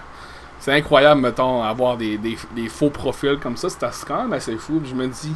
[0.60, 3.68] c'est incroyable, mettons, avoir des, des, des, faux profils comme ça.
[3.68, 4.80] C'est quand même assez fou.
[4.82, 5.34] Je me dis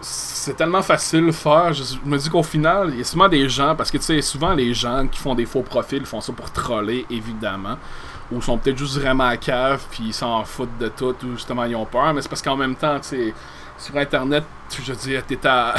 [0.00, 1.72] c'est tellement facile de faire.
[1.72, 4.22] Je, me dis qu'au final, il y a souvent des gens, parce que tu sais,
[4.22, 7.76] souvent les gens qui font des faux profils font ça pour troller, évidemment.
[8.32, 11.64] Ou sont peut-être juste vraiment à cave, puis ils s'en foutent de tout, ou justement
[11.64, 12.14] ils ont peur.
[12.14, 13.34] Mais c'est parce qu'en même temps, tu sais,
[13.76, 15.74] sur Internet, je veux dire, t'es à.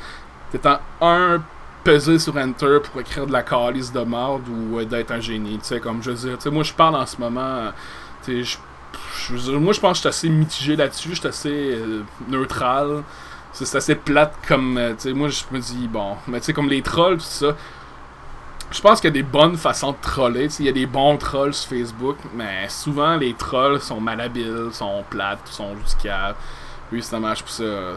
[0.52, 1.42] t'es à un
[1.90, 5.58] peser sur Enter pour écrire de la calice de merde ou d'être un génie.
[5.58, 7.72] Tu sais, comme je veux dire, moi je parle en ce moment,
[8.22, 8.42] sais,
[9.52, 13.02] moi je pense que je suis assez mitigé là-dessus, je suis assez euh, neutral
[13.64, 14.76] c'est assez plate comme.
[14.76, 17.56] Euh, moi, je me dis, bon, mais tu sais, comme les trolls, tout ça.
[18.70, 20.48] Je pense qu'il y a des bonnes façons de troller.
[20.58, 25.04] Il y a des bons trolls sur Facebook, mais souvent les trolls sont malhabiles, sont
[25.08, 26.34] plates, sont juste caves.
[26.90, 27.96] Oui, justement, je trouve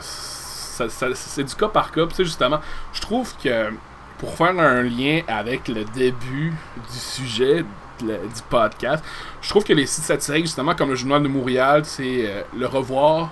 [0.88, 2.06] c'est du cas par cas.
[2.08, 2.60] Tu sais, justement,
[2.94, 3.72] je trouve que
[4.18, 6.54] pour faire un lien avec le début
[6.92, 7.66] du sujet
[8.02, 9.04] du podcast,
[9.42, 12.66] je trouve que les sites satiriques, justement, comme le Journal de Montréal, c'est euh, le
[12.66, 13.30] revoir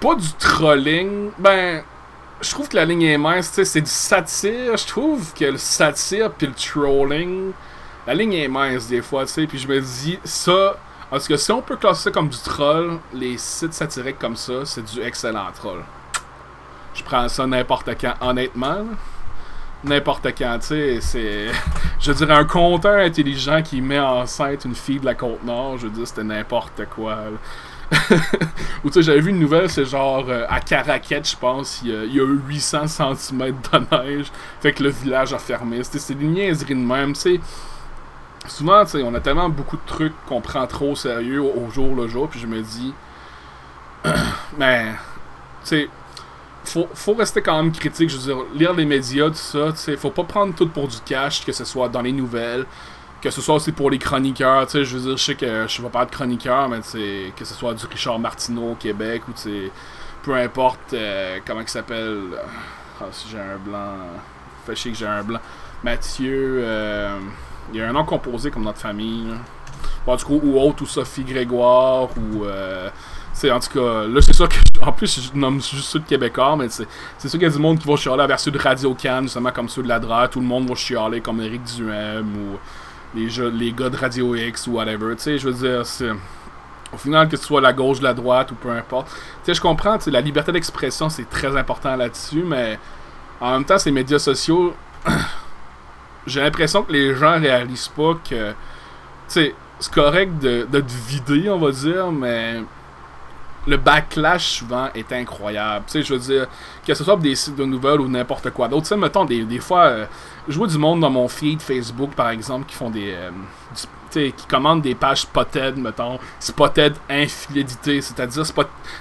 [0.00, 1.30] pas du trolling.
[1.38, 1.82] Ben,
[2.40, 4.76] je trouve que la ligne est mince, tu sais, c'est du satire.
[4.76, 7.52] Je trouve que le satire puis le trolling,
[8.06, 9.46] la ligne est mince des fois, tu sais.
[9.46, 10.76] Puis je me dis, ça,
[11.10, 14.36] en tout cas, si on peut classer ça comme du troll, les sites satiriques comme
[14.36, 15.82] ça, c'est du excellent troll.
[16.94, 18.84] Je prends ça n'importe quand, honnêtement.
[19.84, 21.46] N'importe quand, tu sais, c'est.
[22.00, 25.92] Je dirais un compteur intelligent qui met enceinte une fille de la Côte-Nord, je veux
[25.92, 27.18] dire, c'était n'importe quoi.
[28.84, 31.90] Ou tu sais, j'avais vu une nouvelle, c'est genre euh, à Caraquette, je pense, il
[31.90, 34.26] y, a, eu 800 cm de neige,
[34.60, 35.82] fait que le village a fermé.
[35.84, 37.40] C'était des niaiseries de même, tu sais.
[38.48, 41.70] Souvent, tu sais, on a tellement beaucoup de trucs qu'on prend trop au sérieux au,
[41.70, 42.94] jour le jour, puis je me dis,
[44.58, 44.92] mais,
[45.62, 45.88] tu sais,
[46.64, 48.10] faut, faut rester quand même critique.
[48.10, 50.88] Je veux dire, lire les médias, tout ça, tu sais, faut pas prendre tout pour
[50.88, 52.66] du cash, que ce soit dans les nouvelles,
[53.20, 55.66] que ce soit aussi pour les chroniqueurs, tu sais, je veux dire, je sais que
[55.66, 59.22] je vais pas être chroniqueur, mais tu que ce soit du Richard Martineau au Québec
[59.28, 59.70] ou tu sais,
[60.22, 62.20] peu importe euh, comment il s'appelle.
[63.00, 63.96] Ah, si j'ai un blanc.
[64.66, 65.40] Fait chier que j'ai un blanc.
[65.84, 66.60] Mathieu.
[66.62, 67.18] Euh,
[67.72, 69.26] il y a un nom composé comme notre famille.
[70.04, 72.44] Bon, du coup, ou autre, ou Sophie Grégoire, ou.
[72.44, 72.88] Euh,
[73.50, 74.56] en tout cas, là, c'est sûr que.
[74.82, 76.84] En plus, je nomme juste ceux de Québécois, mais c'est
[77.18, 79.50] sûr qu'il y a du monde qui va chialer vers ceux de Radio Cannes, justement
[79.50, 80.32] comme ceux de la droite.
[80.32, 82.58] Tout le monde va chialer comme Eric Duhem ou
[83.16, 85.16] les, les gars de Radio X ou whatever.
[85.16, 85.82] Tu sais, je veux dire.
[86.92, 89.08] Au final, que ce soit la gauche, la droite ou peu importe.
[89.08, 92.78] Tu sais, je comprends, la liberté d'expression, c'est très important là-dessus, mais
[93.40, 94.74] en même temps, ces médias sociaux,
[96.26, 98.50] j'ai l'impression que les gens réalisent pas que.
[98.50, 98.54] Tu
[99.28, 102.62] sais, c'est correct de, de te vider, on va dire, mais
[103.66, 105.84] le backlash souvent est incroyable.
[105.86, 106.46] Tu sais, je veux dire,
[106.86, 108.82] que ce soit des sites de nouvelles ou n'importe quoi d'autre.
[108.82, 110.06] Tu sais, mettons, des, des fois, euh,
[110.48, 113.12] je vois du monde dans mon feed Facebook, par exemple, qui font des.
[113.12, 113.30] Euh,
[114.10, 116.18] sais, qui commandent des pages spotted, mettons.
[116.38, 118.00] Spotted infidélité.
[118.00, 118.44] C'est-à-dire,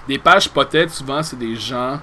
[0.08, 2.00] des pages spotted, souvent, c'est des gens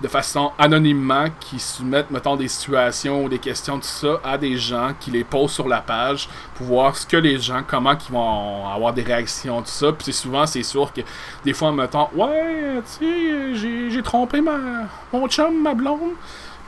[0.00, 4.56] de façon anonymement qui soumettent, mettons, des situations ou des questions, tout ça, à des
[4.56, 8.12] gens qui les posent sur la page pour voir ce que les gens, comment ils
[8.12, 9.92] vont avoir des réactions, tout ça.
[9.92, 11.00] Puis souvent, c'est sûr que
[11.44, 14.58] des fois, mettons, ouais, tu sais, j'ai trompé ma,
[15.12, 16.12] mon chum, ma blonde.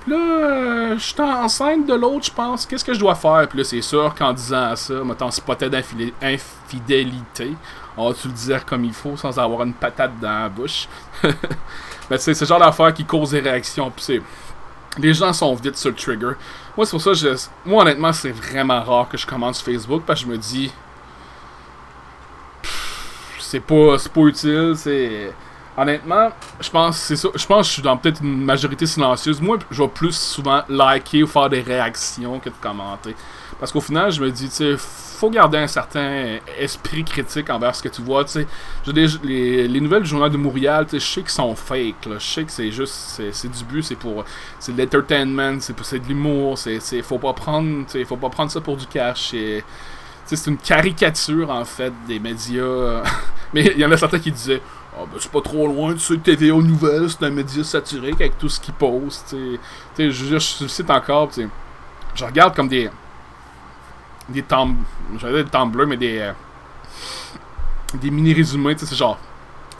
[0.00, 2.64] Puis là, euh, je suis enceinte de l'autre, je pense.
[2.64, 3.46] Qu'est-ce que je dois faire?
[3.48, 7.52] Puis là, c'est sûr qu'en disant ça, m'attend spoté d'infidélité.
[7.96, 10.88] On va-tu le dire comme il faut sans avoir une patate dans la bouche?
[12.08, 13.90] ben, c'est ce genre d'affaire qui cause des réactions.
[13.90, 14.20] Puis.
[14.96, 16.32] Les gens sont vite sur le trigger.
[16.76, 17.28] Moi, c'est pour ça que je.
[17.64, 20.72] Moi, honnêtement, c'est vraiment rare que je commence Facebook parce que je me dis.
[23.38, 25.32] C'est pas, pas utile, c'est
[25.78, 27.28] honnêtement, je pense c'est ça.
[27.34, 29.40] Je pense que je suis dans peut-être une majorité silencieuse.
[29.40, 33.14] Moi, je vais plus souvent liker ou faire des réactions que de commenter.
[33.58, 37.74] Parce qu'au final, je me dis, tu sais, faut garder un certain esprit critique envers
[37.74, 38.24] ce que tu vois.
[38.24, 38.46] Tu sais,
[38.86, 42.06] les, les, nouvelles du journal de Montréal, tu sais, je sais qu'ils sont fake.
[42.06, 42.18] Là.
[42.18, 44.24] Je sais que c'est juste, c'est du but, c'est pour,
[44.60, 46.56] c'est de l'entertainment, c'est c'est de l'humour.
[46.56, 49.34] C'est, faut pas prendre, tu faut pas prendre ça pour du cash.
[50.24, 53.02] c'est une caricature en fait des médias.
[53.52, 54.60] Mais il y en a certains qui disaient
[54.96, 58.38] ah, ben, c'est pas trop loin, tu sais, TVO Nouvelles, c'est un média satirique avec
[58.38, 59.58] tout ce qu'ils posent, tu
[59.96, 60.10] sais.
[60.10, 61.48] Je cite encore, tu sais.
[62.14, 62.90] Je regarde comme des.
[64.28, 64.70] Des temps.
[65.18, 66.18] J'allais des Tumblr, mais des.
[66.18, 66.32] Euh,
[67.94, 69.18] des mini-résumés, tu sais, c'est genre.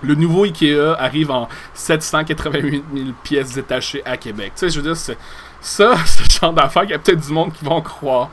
[0.02, 4.52] Le nouveau Ikea arrive en 788 000 pièces détachées à Québec.
[4.54, 5.18] Tu sais, je veux dire, c'est.
[5.60, 8.30] Ça, c'est le genre d'affaires qu'il y a peut-être du monde qui vont croire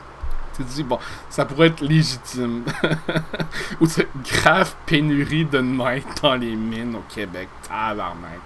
[0.55, 0.99] tu te dis, bon,
[1.29, 2.63] ça pourrait être légitime.
[3.81, 7.49] Ou c'est grave pénurie de night dans les mines au Québec.
[7.67, 8.39] Tabarnak.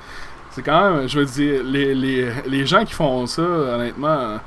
[0.51, 4.39] C'est quand même, je veux dire, les, les, les gens qui font ça, honnêtement,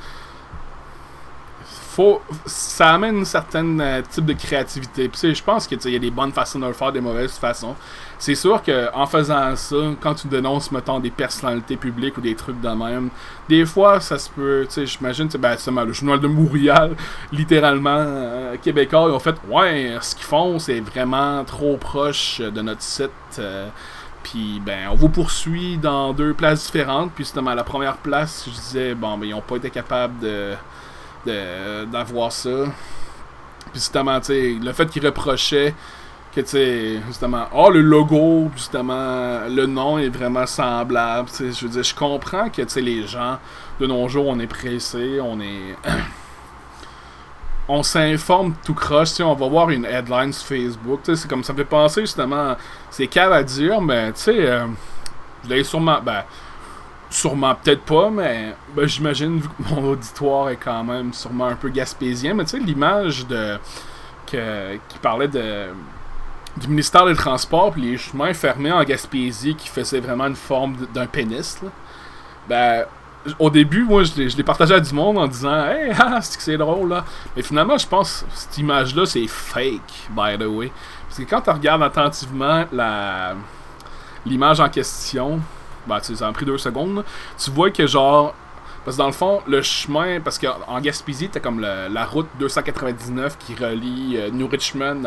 [1.93, 5.09] faut, ça amène un certain euh, type de créativité.
[5.09, 7.77] Puis, je pense qu'il y a des bonnes façons de le faire, des mauvaises façons.
[8.19, 12.61] C'est sûr qu'en faisant ça, quand tu dénonces, mettons, des personnalités publiques ou des trucs
[12.61, 13.11] de même,
[13.49, 16.97] des fois, ça se peut, tu sais, j'imagine, ben, le journal de Montréal,
[17.33, 22.63] littéralement, euh, québécois, ils ont fait, ouais, ce qu'ils font, c'est vraiment trop proche de
[22.63, 23.11] notre site.
[23.39, 23.69] Euh,
[24.23, 27.13] puis ben, on vous poursuit dans deux places différentes.
[27.13, 30.19] Puis justement, à la première place, je disais, bon, ben, ils n'ont pas été capables
[30.21, 30.55] de
[31.27, 32.65] d'avoir ça.
[33.73, 35.75] Puis justement, tu le fait qu'il reprochait
[36.35, 41.29] que, tu sais, justement, oh, le logo, justement, le nom est vraiment semblable.
[41.39, 43.39] Je veux dire, je comprends que, tu sais, les gens,
[43.81, 45.77] de nos jours, on est pressé, on est.
[47.69, 51.59] on s'informe tout croche, on va voir une headline sur Facebook, c'est comme ça me
[51.59, 52.57] fait penser justement,
[52.91, 54.67] c'est calme à dire, mais tu sais, euh,
[55.63, 56.23] sûrement, ben,
[57.13, 61.69] Sûrement, peut-être pas, mais ben, j'imagine que mon auditoire est quand même sûrement un peu
[61.69, 62.33] gaspésien.
[62.33, 63.59] Mais tu sais, l'image de
[64.27, 65.67] que, qui parlait de
[66.57, 70.77] du ministère des Transports puis les chemins fermés en Gaspésie qui faisaient vraiment une forme
[70.95, 71.59] d'un pénis.
[72.49, 72.85] Ben,
[73.39, 76.43] au début, moi, je l'ai partagé à du monde en disant Hey, ah, c'est que
[76.43, 77.05] c'est drôle là.
[77.37, 80.73] Mais finalement, je pense que cette image-là, c'est fake, by the way.
[81.09, 83.35] Parce que quand tu regardes attentivement la
[84.25, 85.41] l'image en question,
[85.87, 87.05] bah, tu ça a pris deux secondes.
[87.39, 88.35] Tu vois que genre.
[88.85, 93.39] Parce que dans le fond, le chemin, parce qu'en Gaspésie, t'as comme la route 299
[93.39, 95.05] qui relie euh, New Richmond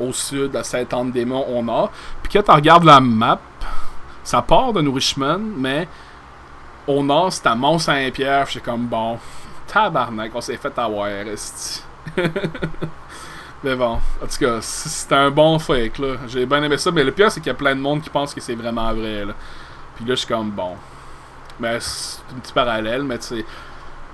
[0.00, 1.90] au sud, à Saint-Anne-des-Monts au nord.
[2.22, 3.38] Puis quand tu regardes la map,
[4.24, 5.86] ça part de New Richmond, mais
[6.86, 8.46] au nord, c'est à Mont-Saint-Pierre.
[8.48, 9.18] C'est comme bon,
[9.66, 11.08] tabarnak, on s'est fait avoir,
[13.64, 16.16] Mais bon, en tout cas, c'était un bon fake, là.
[16.26, 18.10] J'ai bien aimé ça, mais le pire, c'est qu'il y a plein de monde qui
[18.10, 19.34] pense que c'est vraiment vrai, là.
[19.96, 20.76] Puis là, je suis comme, bon.
[21.60, 23.44] Mais c'est un petit parallèle, mais tu sais.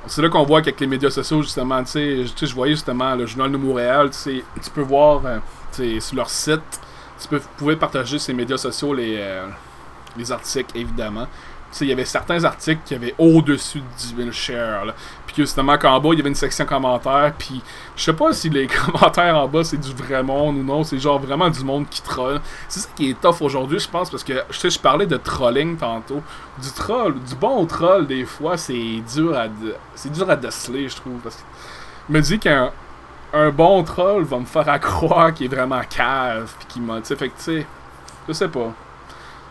[0.06, 3.26] C'est là qu'on voit qu'avec les médias sociaux, justement, tu sais, je voyais justement le
[3.26, 6.62] Journal de Montréal, tu peux voir, euh, sur leur site,
[7.20, 9.46] tu peux, vous partager sur les médias sociaux les, euh,
[10.16, 11.26] les articles, évidemment
[11.80, 14.94] il y avait certains articles qui avaient au-dessus de 10 000 shares.
[15.26, 17.32] Puis justement, qu'en bas, il y avait une section commentaires.
[17.38, 17.62] Puis
[17.96, 20.82] je sais pas si les commentaires en bas, c'est du vrai monde ou non.
[20.84, 22.40] C'est genre vraiment du monde qui troll.
[22.68, 25.16] C'est ça qui est tough aujourd'hui, je pense, parce que je sais, je parlais de
[25.16, 26.22] trolling tantôt.
[26.60, 29.46] Du troll, du bon troll, des fois, c'est dur à
[29.94, 31.20] c'est dur à déceler, je trouve.
[31.22, 32.72] Parce que me dis qu'un
[33.32, 36.50] un bon troll va me faire croire qu'il est vraiment cave.
[36.58, 37.02] Puis qu'il m'a.
[37.02, 37.66] Fait que tu sais,
[38.26, 38.72] je sais pas.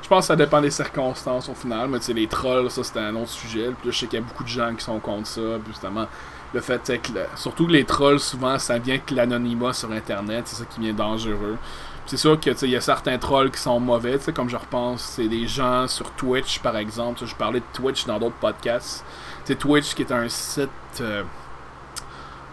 [0.08, 2.82] Je pense que ça dépend des circonstances au final, mais tu sais, les trolls, ça
[2.82, 3.72] c'est un autre sujet.
[3.84, 5.41] Je sais qu'il y a beaucoup de gens qui sont contre ça.
[5.67, 6.08] Justement,
[6.54, 10.80] le fait que, les trolls, souvent, ça vient que l'anonymat sur Internet, c'est ça qui
[10.80, 11.58] vient dangereux.
[12.06, 15.28] C'est sûr que il y a certains trolls qui sont mauvais, comme je repense, c'est
[15.28, 17.26] des gens sur Twitch par exemple.
[17.26, 19.04] Je parlais de Twitch dans d'autres podcasts.
[19.43, 20.70] C'est Twitch qui est un site
[21.02, 21.24] euh,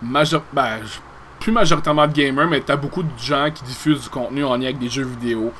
[0.02, 0.42] major...
[0.52, 0.80] ben,
[1.38, 4.64] plus majoritairement de gamers, mais t'as beaucoup de gens qui diffusent du contenu en lien
[4.64, 5.52] avec des jeux vidéo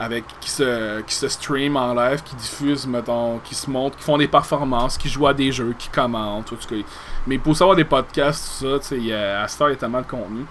[0.00, 4.02] avec qui se, qui se stream en live, qui diffusent, mettons, qui se montrent, qui
[4.02, 6.76] font des performances, qui jouent à des jeux, qui commentent, tout cas.
[7.26, 10.46] Mais pour savoir des podcasts, tout ça, à ce il y a tellement de contenu.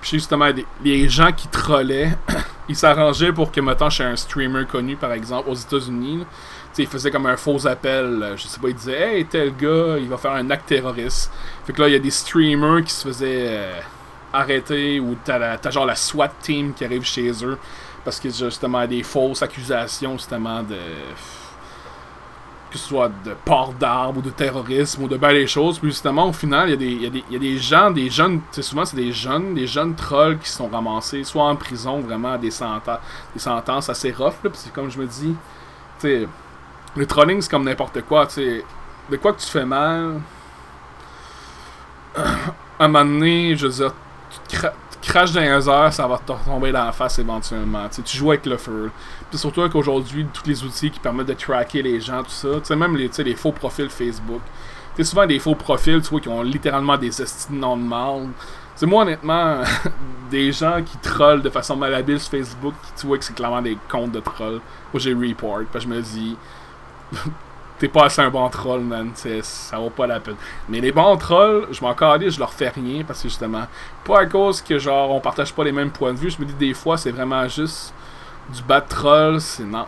[0.00, 0.48] Puis justement,
[0.82, 2.16] les gens qui trollaient,
[2.68, 6.76] il s'arrangeait pour que, mettons, chez un streamer connu, par exemple, aux États-Unis, là, tu
[6.76, 8.20] sais, il faisait comme un faux appel.
[8.22, 11.30] euh, Je sais pas, il disait Hey, tel gars, il va faire un acte terroriste.
[11.66, 13.80] Fait que là, il y a des streamers qui se faisaient euh,
[14.32, 17.58] arrêter ou t'as genre la SWAT team qui arrive chez eux
[18.04, 20.76] parce que justement des fausses accusations justement de
[22.70, 25.78] que ce soit de port d'armes ou de terrorisme ou de bien des choses.
[25.78, 28.10] Puis justement au final il y, a des- il y, y a des gens des
[28.10, 32.32] jeunes souvent c'est des jeunes des jeunes trolls qui sont ramassés soit en prison vraiment
[32.32, 32.98] à des sentences
[33.32, 34.50] des sentences assez rough là.
[34.50, 35.34] Puis comme je me dis
[36.00, 36.26] tu
[36.96, 38.64] le trolling c'est comme n'importe quoi sais.
[39.10, 40.20] De quoi que tu fais mal
[42.16, 43.92] à un moment donné, je veux dire,
[44.48, 44.72] tu, cra-
[45.04, 45.60] tu craches dans les
[45.92, 47.86] ça va te tomber dans la face éventuellement.
[47.90, 48.90] Tu joues avec le feu.
[49.28, 52.64] Puis surtout qu'aujourd'hui, tous les outils qui permettent de tracker les gens, tout ça, tu
[52.64, 54.40] sais, même les, les faux profils Facebook.
[54.96, 57.82] Tu souvent des faux profils, tu vois, qui ont littéralement des estis de noms de
[57.82, 58.28] mal.
[58.76, 59.60] C'est moi, honnêtement,
[60.30, 63.76] des gens qui trollent de façon malhabile sur Facebook, tu vois que c'est clairement des
[63.90, 64.60] comptes de trolls.
[64.92, 66.36] Moi, j'ai report, je me dis,
[67.78, 69.10] t'es pas assez un bon troll, man.
[69.42, 70.36] Ça vaut pas la peine.
[70.68, 73.66] Mais les bons trolls, je m'en calisse, je leur fais rien parce que justement,
[74.04, 76.30] pas à cause que genre on partage pas les mêmes points de vue.
[76.30, 77.92] Je me dis des fois, c'est vraiment juste
[78.54, 79.40] du bad troll.
[79.40, 79.86] C'est non.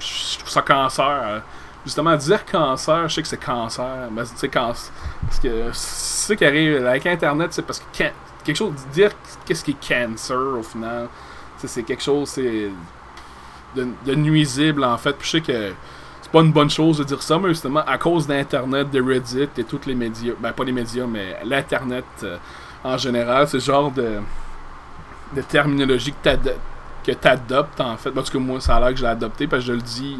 [0.00, 1.04] Je trouve ça cancer.
[1.24, 1.40] euh.
[1.84, 4.08] Justement, dire cancer, je sais que c'est cancer.
[4.10, 4.92] Mais c'est cancer.
[5.26, 7.84] Parce que ça qui arrive avec Internet, c'est parce que
[8.44, 9.10] quelque chose, dire
[9.44, 11.08] qu'est-ce qui est cancer au final,
[11.58, 12.70] c'est quelque chose, c'est
[13.74, 15.12] de, de nuisible en fait.
[15.14, 15.72] Puis je sais que
[16.34, 19.64] pas une bonne chose de dire ça, mais justement, à cause d'Internet, de Reddit et
[19.64, 22.38] tous les médias, ben pas les médias, mais l'Internet euh,
[22.82, 24.18] en général, c'est le genre de,
[25.34, 26.30] de terminologie que
[27.04, 28.10] que t'adoptes en fait.
[28.10, 30.16] Parce que moi, ça a l'air que je l'ai adopté, parce que je le dis,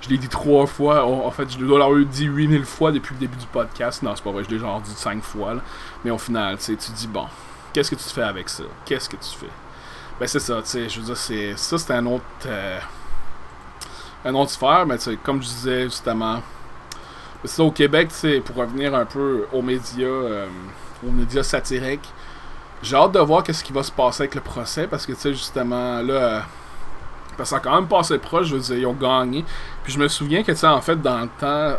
[0.00, 1.04] je l'ai dit trois fois.
[1.06, 4.02] En fait, je dois l'avoir dit 8000 fois depuis le début du podcast.
[4.02, 5.54] Non, c'est pas vrai, je l'ai genre dit 5 fois.
[5.54, 5.60] là.
[6.04, 7.26] Mais au final, tu tu dis, bon,
[7.72, 8.64] qu'est-ce que tu fais avec ça?
[8.84, 9.52] Qu'est-ce que tu fais?
[10.20, 12.24] Ben, c'est ça, tu sais, je veux dire, c'est, ça, c'est un autre.
[12.46, 12.78] euh,
[14.24, 16.42] un autre sphère, mais comme je disais justement,
[17.44, 18.08] ça au Québec,
[18.44, 20.46] pour revenir un peu aux médias, euh,
[21.06, 22.08] aux médias satiriques,
[22.82, 25.20] j'ai hâte de voir qu'est-ce qui va se passer avec le procès parce que tu
[25.20, 26.40] sais justement là, euh,
[27.36, 29.44] parce ça a quand même passé proche, je veux dire, ils ont gagné.
[29.84, 31.76] Puis je me souviens que tu sais en fait dans le temps,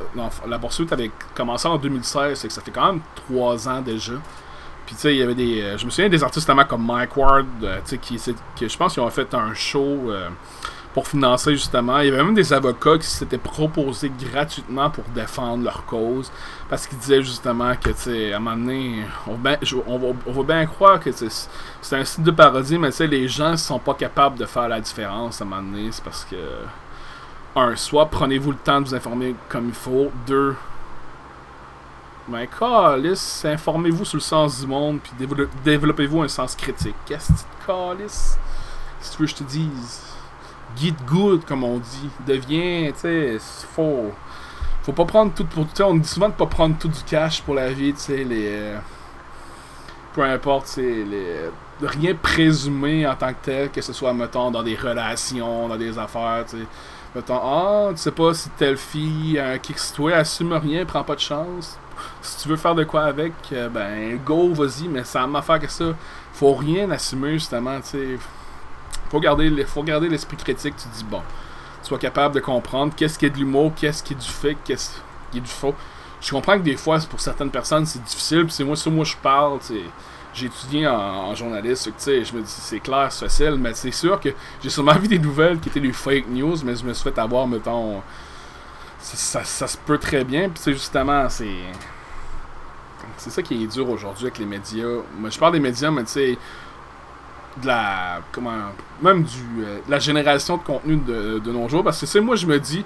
[0.48, 4.14] la poursuite avait commencé en 2016, c'est que ça fait quand même trois ans déjà.
[4.86, 5.62] Puis tu sais, il y avait des.
[5.62, 9.04] euh, je me souviens des artistes comme Mike Ward, tu sais, qui, je pense qu'ils
[9.04, 10.12] ont fait un show
[10.98, 12.00] pour financer justement.
[12.00, 16.32] Il y avait même des avocats qui s'étaient proposés gratuitement pour défendre leur cause.
[16.68, 21.00] Parce qu'ils disaient justement que, tu sais, à un moment donné, on, va bien- croire
[21.00, 24.48] que c'est un site de parodie, mais tu sais, les gens sont pas capables de
[24.48, 25.90] faire la différence à un moment donné.
[25.92, 26.36] C'est parce que,
[27.56, 30.12] un, soit prenez-vous le temps de vous informer comme il faut.
[30.26, 30.56] Deux,
[32.28, 36.96] ben, calice, informez-vous sur le sens du monde, puis dévelop- développez-vous un sens critique.
[37.06, 38.36] Qu'est-ce que tu calice?
[39.00, 40.07] Si tu veux que je te dise.
[40.76, 42.10] Get good, comme on dit.
[42.26, 44.12] Deviens, tu sais, faut.
[44.84, 45.66] Faut pas prendre tout pour.
[45.74, 48.24] Tu on dit souvent de pas prendre tout du cash pour la vie, tu sais,
[48.24, 48.48] les.
[48.48, 48.78] euh,
[50.14, 51.50] peu importe, tu les.
[51.82, 55.78] De rien présumer en tant que tel, que ce soit, mettons, dans des relations, dans
[55.78, 56.64] des affaires, tu sais.
[57.16, 59.78] Mettons, ah, tu sais pas si telle fille un kick
[60.14, 61.78] assume rien, prends pas de chance.
[62.22, 65.60] Si tu veux faire de quoi avec, euh, ben, go, vas-y, mais ça m'a fait
[65.60, 65.86] que ça.
[66.34, 68.20] Faut rien assumer, justement, tu sais.
[69.10, 71.22] Faut garder, faut garder l'esprit critique, tu dis, bon,
[71.84, 74.92] sois capable de comprendre qu'est-ce qui est de l'humour, qu'est-ce qui est du fait, qu'est-ce
[75.32, 75.74] qui est du faux.
[76.20, 79.06] Je comprends que des fois, pour certaines personnes, c'est difficile, puis c'est moi, sur moi
[79.06, 79.60] je parle.
[80.34, 84.20] J'ai étudié en, en journaliste, je me dis, c'est clair, c'est facile, mais c'est sûr
[84.20, 84.30] que
[84.62, 87.18] j'ai sûrement vu des nouvelles qui étaient des fake news, mais je me suis fait
[87.18, 88.02] avoir, mettons,
[89.00, 91.56] ça, ça, ça se peut très bien, puis c'est justement, c'est.
[93.16, 94.86] C'est ça qui est dur aujourd'hui avec les médias.
[95.18, 96.38] Moi, je parle des médias, mais tu sais,
[97.62, 98.22] de la.
[98.32, 98.72] Comment.
[99.02, 99.64] Même du.
[99.64, 101.84] euh, de la génération de contenu de, de nos jours.
[101.84, 102.84] Parce que, sais, moi, je me dis,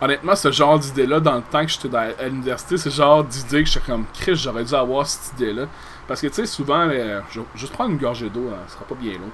[0.00, 3.70] honnêtement, ce genre d'idée-là, dans le temps que j'étais à l'université, c'est genre d'idée que
[3.70, 5.66] j'étais comme, Chris, j'aurais dû avoir cette idée-là.
[6.06, 8.84] Parce que, tu sais, souvent, euh, je juste prendre une gorgée d'eau, hein, ce sera
[8.84, 9.30] pas bien long.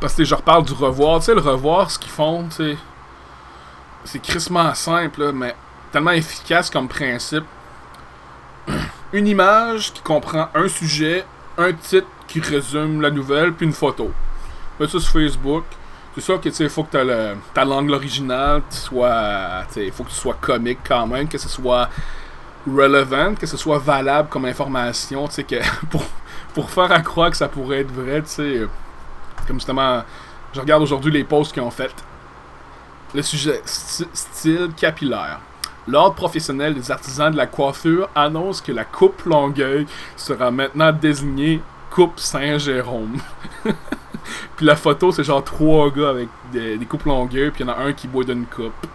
[0.00, 1.20] Parce que, je reparle du revoir.
[1.20, 2.76] Tu sais, le revoir, ce qu'ils font, tu sais,
[4.04, 5.54] c'est crissement simple, là, mais
[5.92, 7.44] tellement efficace comme principe.
[9.12, 11.24] Une image qui comprend un sujet,
[11.58, 14.10] un titre qui résume la nouvelle, puis une photo.
[14.78, 15.64] Mets ça sur Facebook.
[16.14, 20.36] C'est sûr que tu faut que ta langue originale, tu sais, faut que tu sois
[20.40, 21.88] comique quand même, que ce soit
[22.66, 25.56] relevant, que ce soit valable comme information, tu sais, que
[25.90, 26.04] pour,
[26.54, 28.60] pour faire à croire que ça pourrait être vrai, tu sais,
[29.46, 30.04] comme justement,
[30.52, 31.92] je regarde aujourd'hui les posts qu'ils ont fait.
[33.12, 35.40] Le sujet, style capillaire.
[35.86, 41.60] L'Ordre professionnel des artisans de la coiffure annonce que la coupe Longueuil sera maintenant désignée
[41.94, 43.18] coupe Saint-Jérôme.
[44.56, 47.72] puis la photo, c'est genre trois gars avec des, coupes longueurs, puis il y en
[47.72, 48.86] a un qui boit d'une coupe.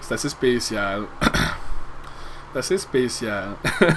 [0.00, 1.02] C'est assez spécial.
[2.52, 3.48] c'est assez spécial.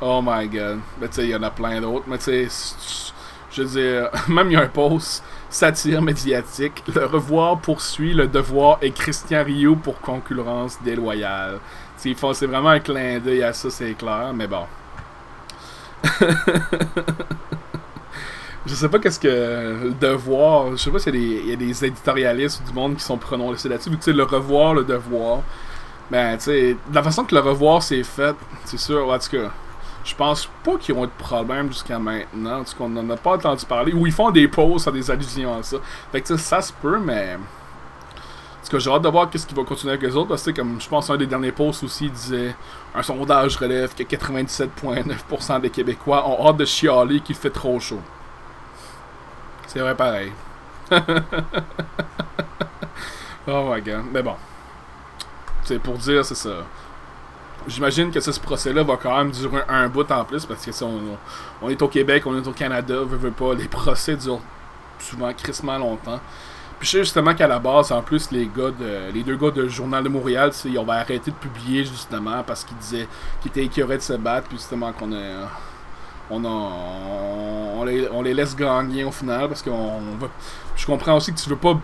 [0.00, 0.80] oh my god.
[1.00, 2.06] Mais tu sais, il y en a plein d'autres.
[2.08, 3.12] Mais tu sais,
[3.52, 5.22] je veux dire, même il y a un post
[5.54, 6.82] satire médiatique.
[6.92, 11.60] Le revoir poursuit le devoir et Christian Rio pour concurrence déloyale.
[11.96, 12.12] C'est
[12.46, 14.64] vraiment un clin d'œil à ça, c'est clair, mais bon.
[18.66, 20.72] je sais pas qu'est-ce que le devoir.
[20.72, 23.90] Je sais pas s'il y, a des éditorialistes du monde qui sont prononcés là-dessus.
[23.90, 25.42] Vu le revoir, le devoir.
[26.10, 28.34] Ben, tu sais, la façon que le revoir s'est fait,
[28.64, 29.52] c'est sûr, en tout cas,
[30.04, 32.60] je pense pas qu'ils ont de problème jusqu'à maintenant.
[32.60, 33.92] En tout cas, n'en a pas entendu parler.
[33.94, 35.78] Ou ils font des pauses à des allusions à ça.
[36.12, 37.38] Fait que, ça se peut, mais.
[38.56, 40.28] Parce que j'ai hâte de voir qu'est-ce qui va continuer avec les autres.
[40.28, 42.54] Parce que, comme je pense, un des derniers posts aussi disait
[42.94, 48.00] un sondage relève que 97,9% des Québécois ont hâte de chialer qu'il fait trop chaud.
[49.66, 50.32] C'est vrai pareil.
[53.48, 54.04] oh my god.
[54.12, 54.36] Mais bon.
[55.64, 56.64] C'est pour dire, c'est ça.
[57.66, 60.84] J'imagine que ce procès-là va quand même durer un, bout en plus parce que si
[60.84, 64.42] on, est au Québec, on est au Canada, veut, pas, les procès durent
[64.98, 66.20] souvent crissement longtemps.
[66.78, 69.50] Puis je sais justement qu'à la base, en plus, les gars de, les deux gars
[69.50, 73.08] de Journal de Montréal, ils ont arrêté de publier justement parce qu'ils disaient
[73.40, 75.10] qu'ils étaient écœurés de se battre, puis justement qu'on.
[76.30, 80.00] On, on, les, on les laisse gagner au final parce qu'on.
[80.74, 81.78] Je comprends aussi que tu veux pas.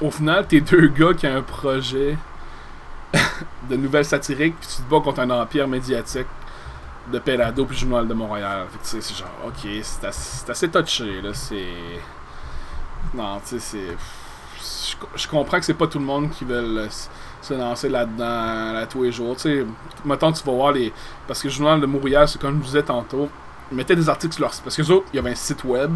[0.00, 2.16] Au final, t'es deux gars qui ont un projet
[3.70, 6.26] de nouvelles satiriques, puis tu te bats contre un empire médiatique
[7.12, 8.66] de Pelado puis Journal de Montréal.
[8.82, 11.66] C'est genre, ok, c'est assez, touché, là, c'est...
[13.14, 14.96] Non, tu sais, c'est...
[15.16, 16.88] Je, comprends que c'est pas tout le monde qui veut
[17.42, 19.36] se lancer là-dedans à tous les jours.
[19.36, 19.66] Tu sais,
[20.04, 20.92] maintenant tu vas voir les...
[21.26, 23.28] Parce que Journal de Montréal, c'est comme je disais tantôt,
[23.70, 24.52] ils mettaient des articles sur leur...
[24.62, 25.92] Parce que autres, il y avait un site web,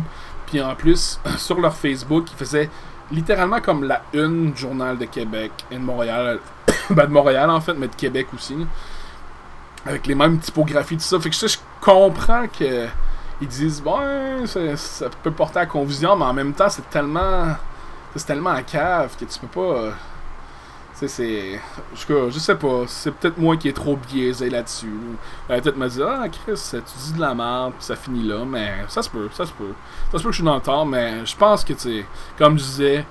[0.47, 2.69] puis en plus, sur leur Facebook, ils faisaient
[3.11, 6.41] littéralement comme la une Journal de Québec et de Montréal
[6.95, 8.57] ben, de Montréal en fait, mais de Québec aussi.
[9.87, 11.19] Avec les mêmes typographies, tout ça.
[11.21, 12.87] Fait que je, je comprends que
[13.41, 14.01] ils disent bon
[14.47, 17.47] ça, peut porter à confusion, mais en même temps c'est tellement.
[18.17, 19.91] C'est tellement à cave que tu peux pas.
[20.99, 21.61] Tu sais, c'est.
[21.95, 24.93] Je, sais pas, c'est peut-être moi qui est trop biaisé là-dessus.
[25.47, 28.85] Peut-être me dire Ah Chris, tu dis de la merde, puis ça finit là, mais
[28.89, 29.75] ça se peut, ça se peut.
[30.11, 32.05] Ça se peut que je suis dans le temps, mais je pense que tu
[32.37, 33.05] comme je disais,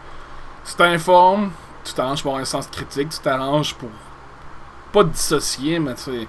[0.65, 1.51] tu t'informes,
[1.87, 3.89] tu t'arranges pour avoir un sens critique, tu t'arranges pour
[4.91, 6.27] pas dissocier, mais tu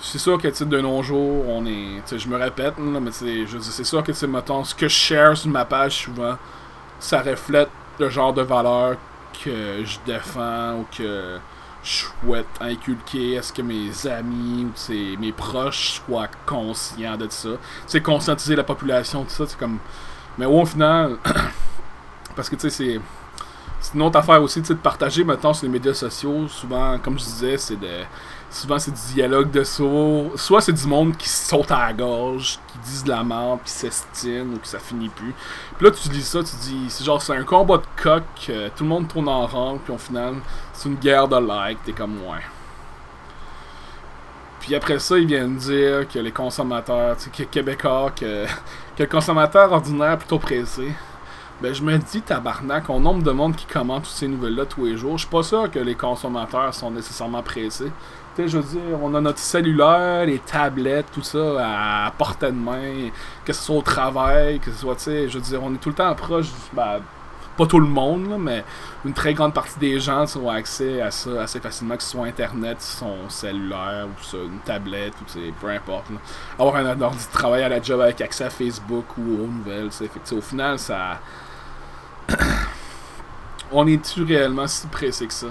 [0.00, 2.16] c'est sûr que de nos jours, on est.
[2.16, 6.04] Je me répète, mais c'est sûr que mettons, ce que je share sur ma page
[6.04, 6.36] souvent,
[7.00, 8.96] ça reflète le genre de valeur
[9.44, 11.38] que je défends ou que
[11.82, 17.50] je souhaite inculquer à ce que mes amis ou mes proches soient conscients de ça.
[17.86, 19.78] C'est conscientiser la population, tout ça, c'est comme.
[20.38, 21.16] Mais au final,
[22.36, 23.00] parce que tu sais, c'est
[23.94, 26.48] une autre affaire aussi, de partager maintenant sur les médias sociaux.
[26.48, 28.04] Souvent, comme je disais, c'est de.
[28.50, 30.32] Souvent, c'est du dialogue de saut.
[30.36, 33.70] Soit c'est du monde qui saute à la gorge, qui disent de la merde, qui
[33.70, 35.34] s'estime ou que ça finit plus.
[35.76, 38.22] Puis là, tu lis ça, tu dis, c'est genre, c'est un combat de coq,
[38.74, 40.36] tout le monde tourne en rang, puis au final,
[40.72, 42.40] c'est une guerre de likes, t'es comme, ouais.
[44.60, 48.44] Puis après ça, ils viennent dire que les consommateurs, tu sais, que Québécois, que,
[48.96, 50.92] que le consommateur ordinaire est plutôt pressé.
[51.60, 54.84] Ben, je me dis, tabarnak, au nombre de monde qui commente toutes ces nouvelles-là tous
[54.84, 57.90] les jours, je suis pas sûr que les consommateurs sont nécessairement pressés.
[58.36, 62.46] Tu sais, je veux dire, on a notre cellulaire, les tablettes, tout ça à portée
[62.46, 63.10] de main,
[63.44, 65.78] que ce soit au travail, que ce soit, tu sais, je veux dire, on est
[65.78, 67.00] tout le temps proche, ben,
[67.56, 68.64] pas tout le monde, mais
[69.04, 72.26] une très grande partie des gens ont accès à ça assez facilement, que ce soit
[72.26, 76.06] Internet, son cellulaire, ou une tablette, ou peu importe.
[76.56, 79.88] Avoir un ordi de travail à la job avec accès à Facebook ou aux nouvelles,
[79.88, 81.18] que, au final, ça
[83.72, 85.48] on est-tu réellement si pressé que ça?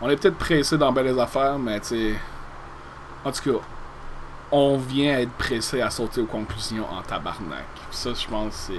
[0.00, 2.16] On est peut-être pressé dans belles affaires, mais tu.
[3.24, 3.58] En tout cas,
[4.50, 7.64] on vient être pressé à sauter aux conclusions en tabarnak.
[7.90, 8.70] Ça, je pense,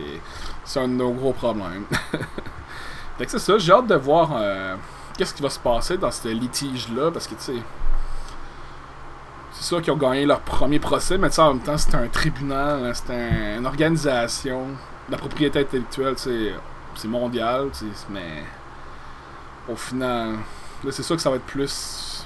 [0.66, 1.86] c'est, un de nos gros problèmes.
[3.18, 4.76] fait que c'est ça, j'ai hâte de voir euh,
[5.18, 7.62] qu'est-ce qui va se passer dans ce litige-là, parce que tu sais.
[9.54, 12.92] C'est sûr qu'ils ont gagné leur premier procès, mais en même temps, c'est un tribunal,
[12.96, 14.68] c'est une organisation.
[15.10, 16.54] La propriété intellectuelle, tu sais
[16.96, 17.70] c'est mondial,
[18.10, 18.44] mais
[19.70, 20.34] au final,
[20.84, 22.26] là, c'est sûr que ça va être plus.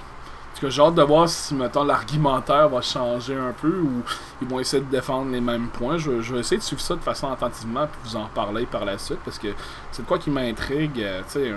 [0.49, 4.01] Parce que j'ai hâte de voir si, mettons, l'argumentaire va changer un peu ou
[4.41, 5.99] ils vont essayer de défendre les mêmes points.
[5.99, 8.97] Je, vais essayer de suivre ça de façon attentivement puis vous en parler par la
[8.97, 9.49] suite parce que
[9.91, 10.99] c'est quoi qui m'intrigue.
[10.99, 11.53] Euh, tu sais,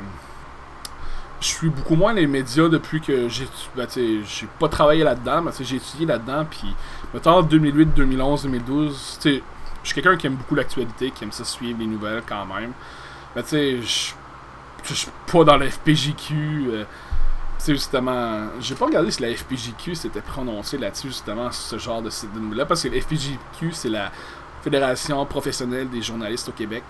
[1.40, 5.52] je suis beaucoup moins les médias depuis que j'ai ben, j'ai pas travaillé là-dedans, mais
[5.58, 6.74] j'ai étudié là-dedans, puis
[7.24, 9.18] en 2008, 2011, 2012,
[9.82, 12.72] je suis quelqu'un qui aime beaucoup l'actualité, qui aime ça suivre les nouvelles quand même.
[13.34, 13.80] Mais tu sais,
[14.84, 16.34] je suis pas dans la FPJQ.
[16.34, 16.84] Euh,
[17.58, 22.08] c'est justement, j'ai pas regardé si la FPJQ s'était prononcée là-dessus, justement, ce genre de,
[22.08, 24.10] de nouvelles-là, parce que la FPJQ, c'est la
[24.62, 26.84] Fédération professionnelle des journalistes au Québec.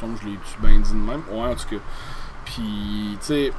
[0.00, 1.22] Je je l'ai bien dit de même?
[1.30, 1.82] Ouais, en tout cas.
[2.44, 3.52] Puis, tu sais,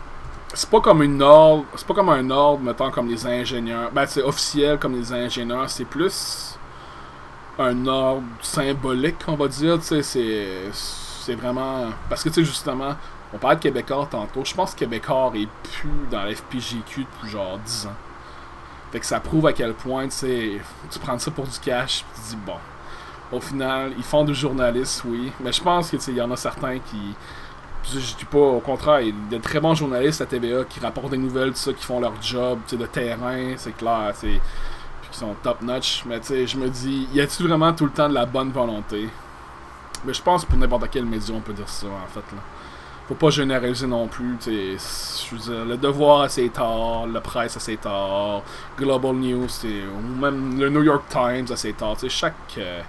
[0.54, 3.92] c'est pas comme une ordre, c'est pas comme un ordre, mettons, comme les ingénieurs.
[3.92, 6.51] Ben, c'est officiel comme les ingénieurs, c'est plus
[7.64, 11.88] un ordre symbolique, on va dire, tu sais, c'est vraiment.
[12.10, 12.96] Parce que, tu sais, justement,
[13.34, 14.44] on parlait de Québécois tantôt.
[14.44, 17.96] Je pense que Québécois est plus dans la FPGQ depuis genre 10 ans.
[18.92, 22.04] Fait que ça prouve à quel point, tu sais, tu prends ça pour du cash,
[22.04, 22.58] puis tu dis, bon.
[23.32, 25.32] Au final, ils font du journalistes, oui.
[25.40, 27.16] Mais je pense que, tu sais, il y en a certains qui
[27.84, 30.80] je, dis pas, au contraire, il y a de très bons journalistes à TVA qui
[30.80, 34.40] rapportent des nouvelles, tout ça, qui font leur job de terrain, c'est clair, qui
[35.42, 36.04] top notch.
[36.06, 38.52] Mais tu sais, je me dis, y a-t-il vraiment tout le temps de la bonne
[38.52, 39.10] volonté?
[40.06, 42.20] Mais je pense pour n'importe quel média, on peut dire ça, en fait.
[42.36, 42.42] Là.
[43.08, 48.42] Faut pas généraliser non plus, tu dire, le devoir assez tard, le presse assez tard,
[48.78, 51.96] Global News, ou même le New York Times assez tard.
[51.96, 52.82] Tu sais, chaque, euh,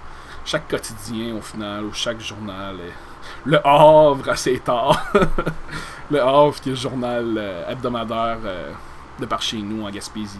[0.45, 3.13] chaque quotidien, au final, ou chaque journal est
[3.45, 5.11] le Havre assez tard.
[6.11, 8.71] le Havre, qui est le journal euh, hebdomadaire euh,
[9.19, 10.39] de par chez nous en Gaspésie.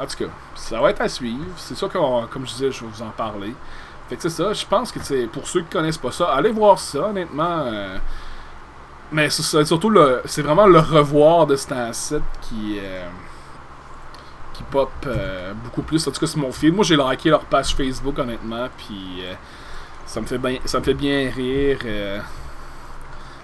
[0.00, 1.44] En tout cas, ça va être à suivre.
[1.56, 3.54] C'est sûr que, comme je disais, je vais vous en parler.
[4.08, 4.52] Fait que c'est ça.
[4.52, 7.62] Je pense que, pour ceux qui connaissent pas ça, allez voir ça, honnêtement.
[7.66, 7.98] Euh,
[9.12, 10.22] mais c'est surtout le.
[10.24, 12.78] C'est vraiment le revoir de cet site qui.
[14.52, 14.90] qui pop
[15.64, 16.06] beaucoup plus.
[16.06, 16.76] En tout cas, c'est mon film.
[16.76, 18.68] Moi, j'ai liké leur page Facebook, honnêtement.
[18.76, 19.22] Puis
[20.08, 22.18] ça me fait bien, ça me fait bien rire euh,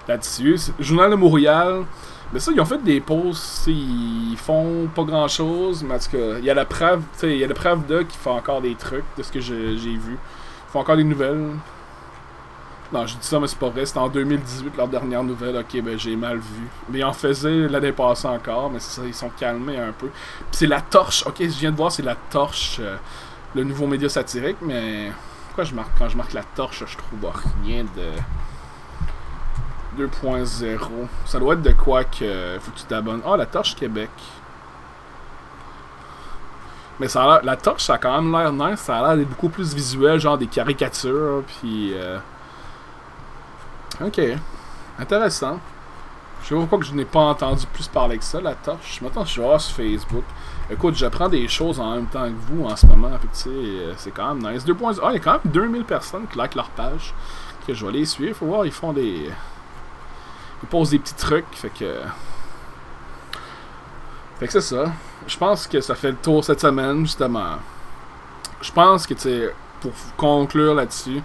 [0.07, 0.59] là-dessus.
[0.79, 1.85] Journal de Montréal,
[2.33, 6.11] mais ça, ils ont fait des pauses, ils font pas grand chose, mais en tout
[6.11, 8.61] cas, il y a la preuve, il y a la preuve de qui font encore
[8.61, 10.13] des trucs de ce que j'ai vu.
[10.13, 11.51] Ils font encore des nouvelles.
[12.91, 13.85] Non, je dis ça, mais c'est pas vrai.
[13.85, 15.57] C'était en 2018, leur dernière nouvelle.
[15.57, 16.67] Ok, ben j'ai mal vu.
[16.89, 20.07] Mais ils en faisaient l'année passée encore, mais ça, ils sont calmés un peu.
[20.07, 21.25] Puis c'est la torche.
[21.25, 22.97] Ok, je viens de voir, c'est la torche, euh,
[23.55, 25.11] le nouveau média satirique, mais
[25.47, 27.31] pourquoi je marque quand je marque la torche, je trouve
[27.63, 28.11] rien de
[29.95, 30.79] 2.0.
[31.25, 33.21] Ça doit être de quoi que faut que tu t'abonnes.
[33.25, 34.09] Ah, la torche Québec.
[36.99, 38.79] Mais ça a la torche, ça a quand même l'air nice.
[38.79, 41.43] Ça a l'air beaucoup plus visuel, genre des caricatures.
[41.47, 41.93] Puis.
[41.93, 42.19] Euh,
[44.01, 44.21] ok.
[44.99, 45.59] Intéressant.
[46.41, 49.01] Je sais pas pourquoi je n'ai pas entendu plus parler que ça, la torche.
[49.01, 50.23] Maintenant, je voir sur Facebook.
[50.69, 53.09] Écoute, j'apprends des choses en même temps que vous en ce moment.
[53.47, 54.63] Euh, c'est quand même nice.
[54.63, 57.13] 2 Ah, il y a quand même 2000 personnes qui likent leur page.
[57.65, 58.37] Que je vais les suivre.
[58.37, 59.29] Faut voir, ils font des.
[60.63, 61.45] Ils posent des petits trucs.
[61.53, 61.99] Fait que.
[64.39, 64.91] Fait que c'est ça.
[65.27, 67.57] Je pense que ça fait le tour cette semaine, justement.
[68.61, 71.21] Je pense que, tu sais, pour conclure là-dessus,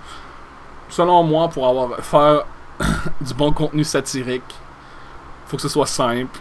[0.88, 2.44] selon moi, pour avoir faire
[3.20, 4.54] du bon contenu satirique,
[5.46, 6.38] faut que ce soit simple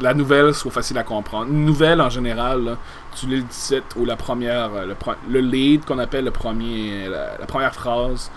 [0.00, 1.50] la nouvelle soit facile à comprendre.
[1.50, 2.76] Une nouvelle, en général,
[3.14, 4.94] tu lis le titre ou la première, euh,
[5.28, 8.30] le, lead qu'on appelle le premier, la, première phrase,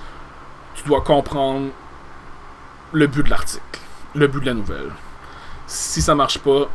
[0.75, 1.67] tu dois comprendre
[2.93, 3.79] le but de l'article,
[4.15, 4.91] le but de la nouvelle.
[5.67, 6.69] Si ça marche pas,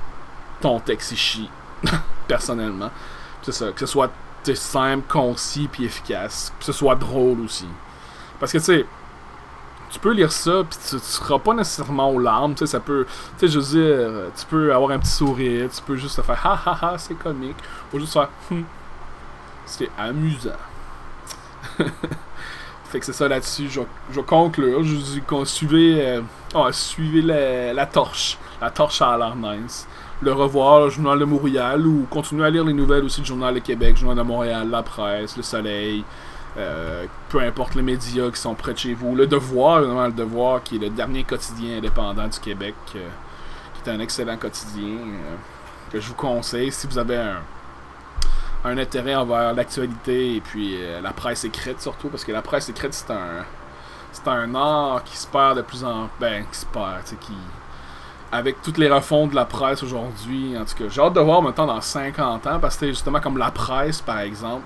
[0.61, 1.51] ton texte est chie,
[2.29, 2.91] personnellement.
[3.43, 4.11] C'est ça, que ce soit
[4.55, 7.67] simple, concis puis efficace, que ce soit drôle aussi.
[8.41, 8.87] Parce que tu sais,
[9.91, 13.07] tu peux lire ça, puis tu, seras pas nécessairement aux larmes, tu sais, ça peut,
[13.39, 16.23] tu sais, je veux dire, tu peux avoir un petit sourire, tu peux juste te
[16.23, 17.57] faire ha ha ha, c'est comique,
[17.93, 18.65] ou juste faire hum,
[19.67, 20.51] c'est amusant.
[22.89, 23.81] fait que c'est ça là-dessus, je,
[24.11, 26.23] je conclure, je dis qu'on suivait, euh,
[26.55, 29.87] oh, suivez la, la, torche, la torche à nice.
[30.23, 33.55] Le revoir, le journal de Montréal, ou continuer à lire les nouvelles aussi, le journal
[33.55, 36.03] de Québec, journal de Montréal, la presse, le soleil.
[36.57, 39.15] Euh, peu importe les médias qui sont près de chez vous.
[39.15, 43.07] Le Devoir, le Devoir, qui est le dernier quotidien indépendant du Québec, euh,
[43.75, 44.97] qui est un excellent quotidien
[45.93, 47.37] que je vous conseille si vous avez un,
[48.65, 52.93] un intérêt envers l'actualité et puis la presse écrite surtout, parce que la presse écrite
[52.95, 53.45] c'est un
[54.13, 57.33] c'est un art qui se perd de plus en ben qui se perd, qui
[58.31, 61.41] avec toutes les refontes de la presse aujourd'hui, en tout cas, j'ai hâte de voir
[61.41, 64.65] maintenant dans 50 ans, parce que justement comme la presse par exemple,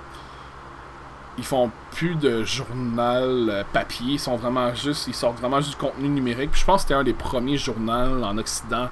[1.37, 5.71] ils font plus de journal euh, papier, ils sont vraiment juste, ils sortent vraiment juste
[5.71, 6.51] du contenu numérique.
[6.51, 8.89] Puis je pense que c'était un des premiers journaux en Occident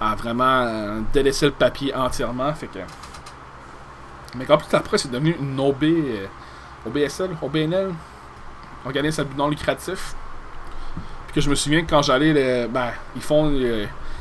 [0.00, 2.52] à vraiment euh, délaisser le papier entièrement.
[2.54, 2.78] Fait que.
[4.36, 6.26] Mais quand plus après, c'est devenu une OB, euh,
[6.86, 7.92] OBSL, OBNL,
[8.84, 10.14] organisme à but non lucratif.
[11.26, 13.50] Puis que je me souviens que quand j'allais, ben, ils font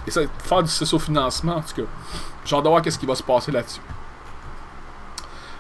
[0.08, 1.88] essaie de faire du financement en tout cas.
[2.46, 3.82] J'ai hâte de voir qu'est-ce qui va se passer là-dessus.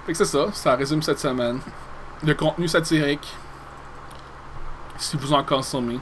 [0.06, 1.60] Fait que c'est ça, ça résume cette semaine.
[2.24, 3.36] Le contenu satirique,
[4.98, 6.00] si vous en consommez.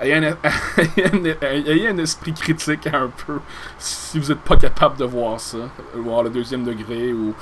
[0.00, 3.38] Ayez un, un, esprit critique un peu
[3.78, 5.58] si vous n'êtes pas capable de voir ça,
[5.94, 7.32] voir le deuxième degré ou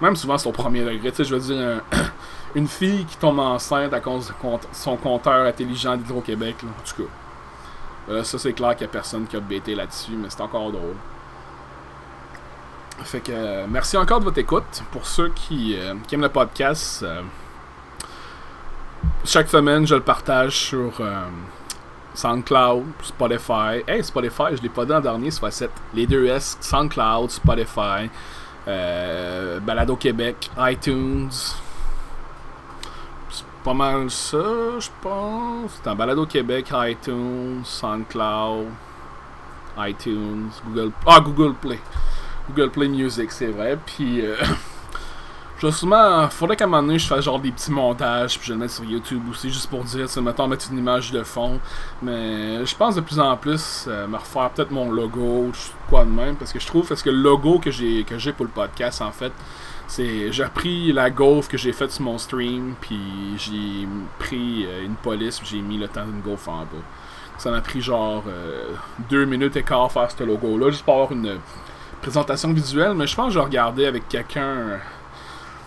[0.00, 1.10] même souvent c'est au premier degré.
[1.10, 1.80] Tu sais, je veux dire,
[2.54, 4.34] une fille qui tombe enceinte à cause de
[4.72, 8.24] son compteur intelligent d'Hydro-Québec, en tout cas.
[8.24, 10.96] ça, c'est clair qu'il n'y a personne qui a bêté là-dessus, mais c'est encore drôle.
[13.04, 14.82] Fait que euh, merci encore de votre écoute.
[14.92, 17.22] Pour ceux qui, euh, aiment le podcast, euh,
[19.24, 21.00] chaque semaine, je le partage sur
[22.14, 23.82] SoundCloud, Spotify.
[23.86, 25.70] Hey, Spotify, je l'ai pas dit en dernier, soit 7.
[25.94, 28.10] Les deux S, SoundCloud, Spotify,
[28.66, 31.30] Balado Québec, iTunes.
[33.30, 35.80] C'est pas mal ça, je pense.
[35.82, 38.66] C'est Balado Québec, iTunes, SoundCloud,
[39.78, 40.92] iTunes, Google.
[41.06, 41.80] Ah, Google Play.
[42.48, 43.78] Google Play Music, c'est vrai.
[43.84, 44.36] Puis, euh,
[45.68, 48.58] justement, faudrait qu'à un moment donné, je fasse genre des petits montages, puis je le
[48.58, 51.60] mette sur YouTube aussi, juste pour dire, c'est mettons, mettre une image de fond.
[52.02, 55.50] Mais je pense de plus en plus euh, me refaire peut-être mon logo,
[55.88, 58.32] quoi de même, parce que je trouve, parce que le logo que j'ai que j'ai
[58.32, 59.32] pour le podcast, en fait,
[59.86, 62.98] c'est j'ai repris la golf que j'ai faite sur mon stream, puis
[63.36, 63.86] j'ai
[64.18, 66.84] pris euh, une police, j'ai mis le temps d'une golf en bas.
[67.36, 68.22] Ça m'a pris genre
[69.08, 71.38] deux minutes et quart faire ce logo-là, juste pour avoir une
[72.02, 74.78] présentation visuelle, mais je pense que je vais regarder avec quelqu'un.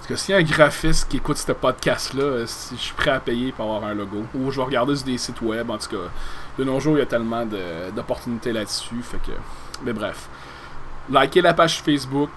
[0.04, 3.22] Parce que s'il y a un graphiste qui écoute ce podcast-là, je suis prêt à
[3.22, 4.26] payer pour avoir un logo.
[4.36, 6.12] Ou je vais regarder sur des sites web, en tout cas.
[6.58, 7.46] De nos jours, il y a tellement
[7.96, 9.02] d'opportunités là-dessus.
[9.02, 9.32] Fait que.
[9.82, 10.28] Mais bref.
[11.10, 12.32] Likez la page Facebook.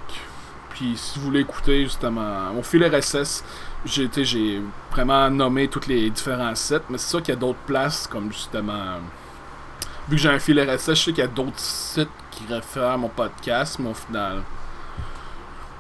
[0.71, 3.43] Puis si vous voulez écouter justement mon fil RSS,
[3.85, 4.63] j'ai
[4.93, 8.31] vraiment nommé tous les différents sites, mais c'est sûr qu'il y a d'autres places comme
[8.31, 9.01] justement
[10.09, 12.91] vu que j'ai un fil RSS, je sais qu'il y a d'autres sites qui réfèrent
[12.91, 14.43] à mon podcast, mais au final,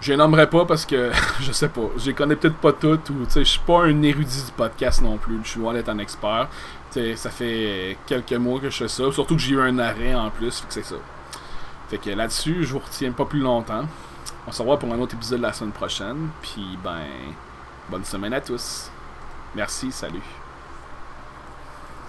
[0.00, 3.10] je les nommerai pas parce que je sais pas, je les connais peut-être pas toutes
[3.10, 5.98] ou je suis pas un érudit du podcast non plus, je suis loin d'être un
[5.98, 6.48] expert.
[6.90, 10.30] ça fait quelques mois que je fais ça, surtout que j'ai eu un arrêt en
[10.30, 10.96] plus, c'est ça.
[11.88, 13.84] Fait que là-dessus, je vous retiens pas plus longtemps.
[14.46, 16.28] On se revoit pour un autre épisode la semaine prochaine.
[16.42, 17.06] Puis ben,
[17.88, 18.90] bonne semaine à tous.
[19.54, 20.45] Merci, salut.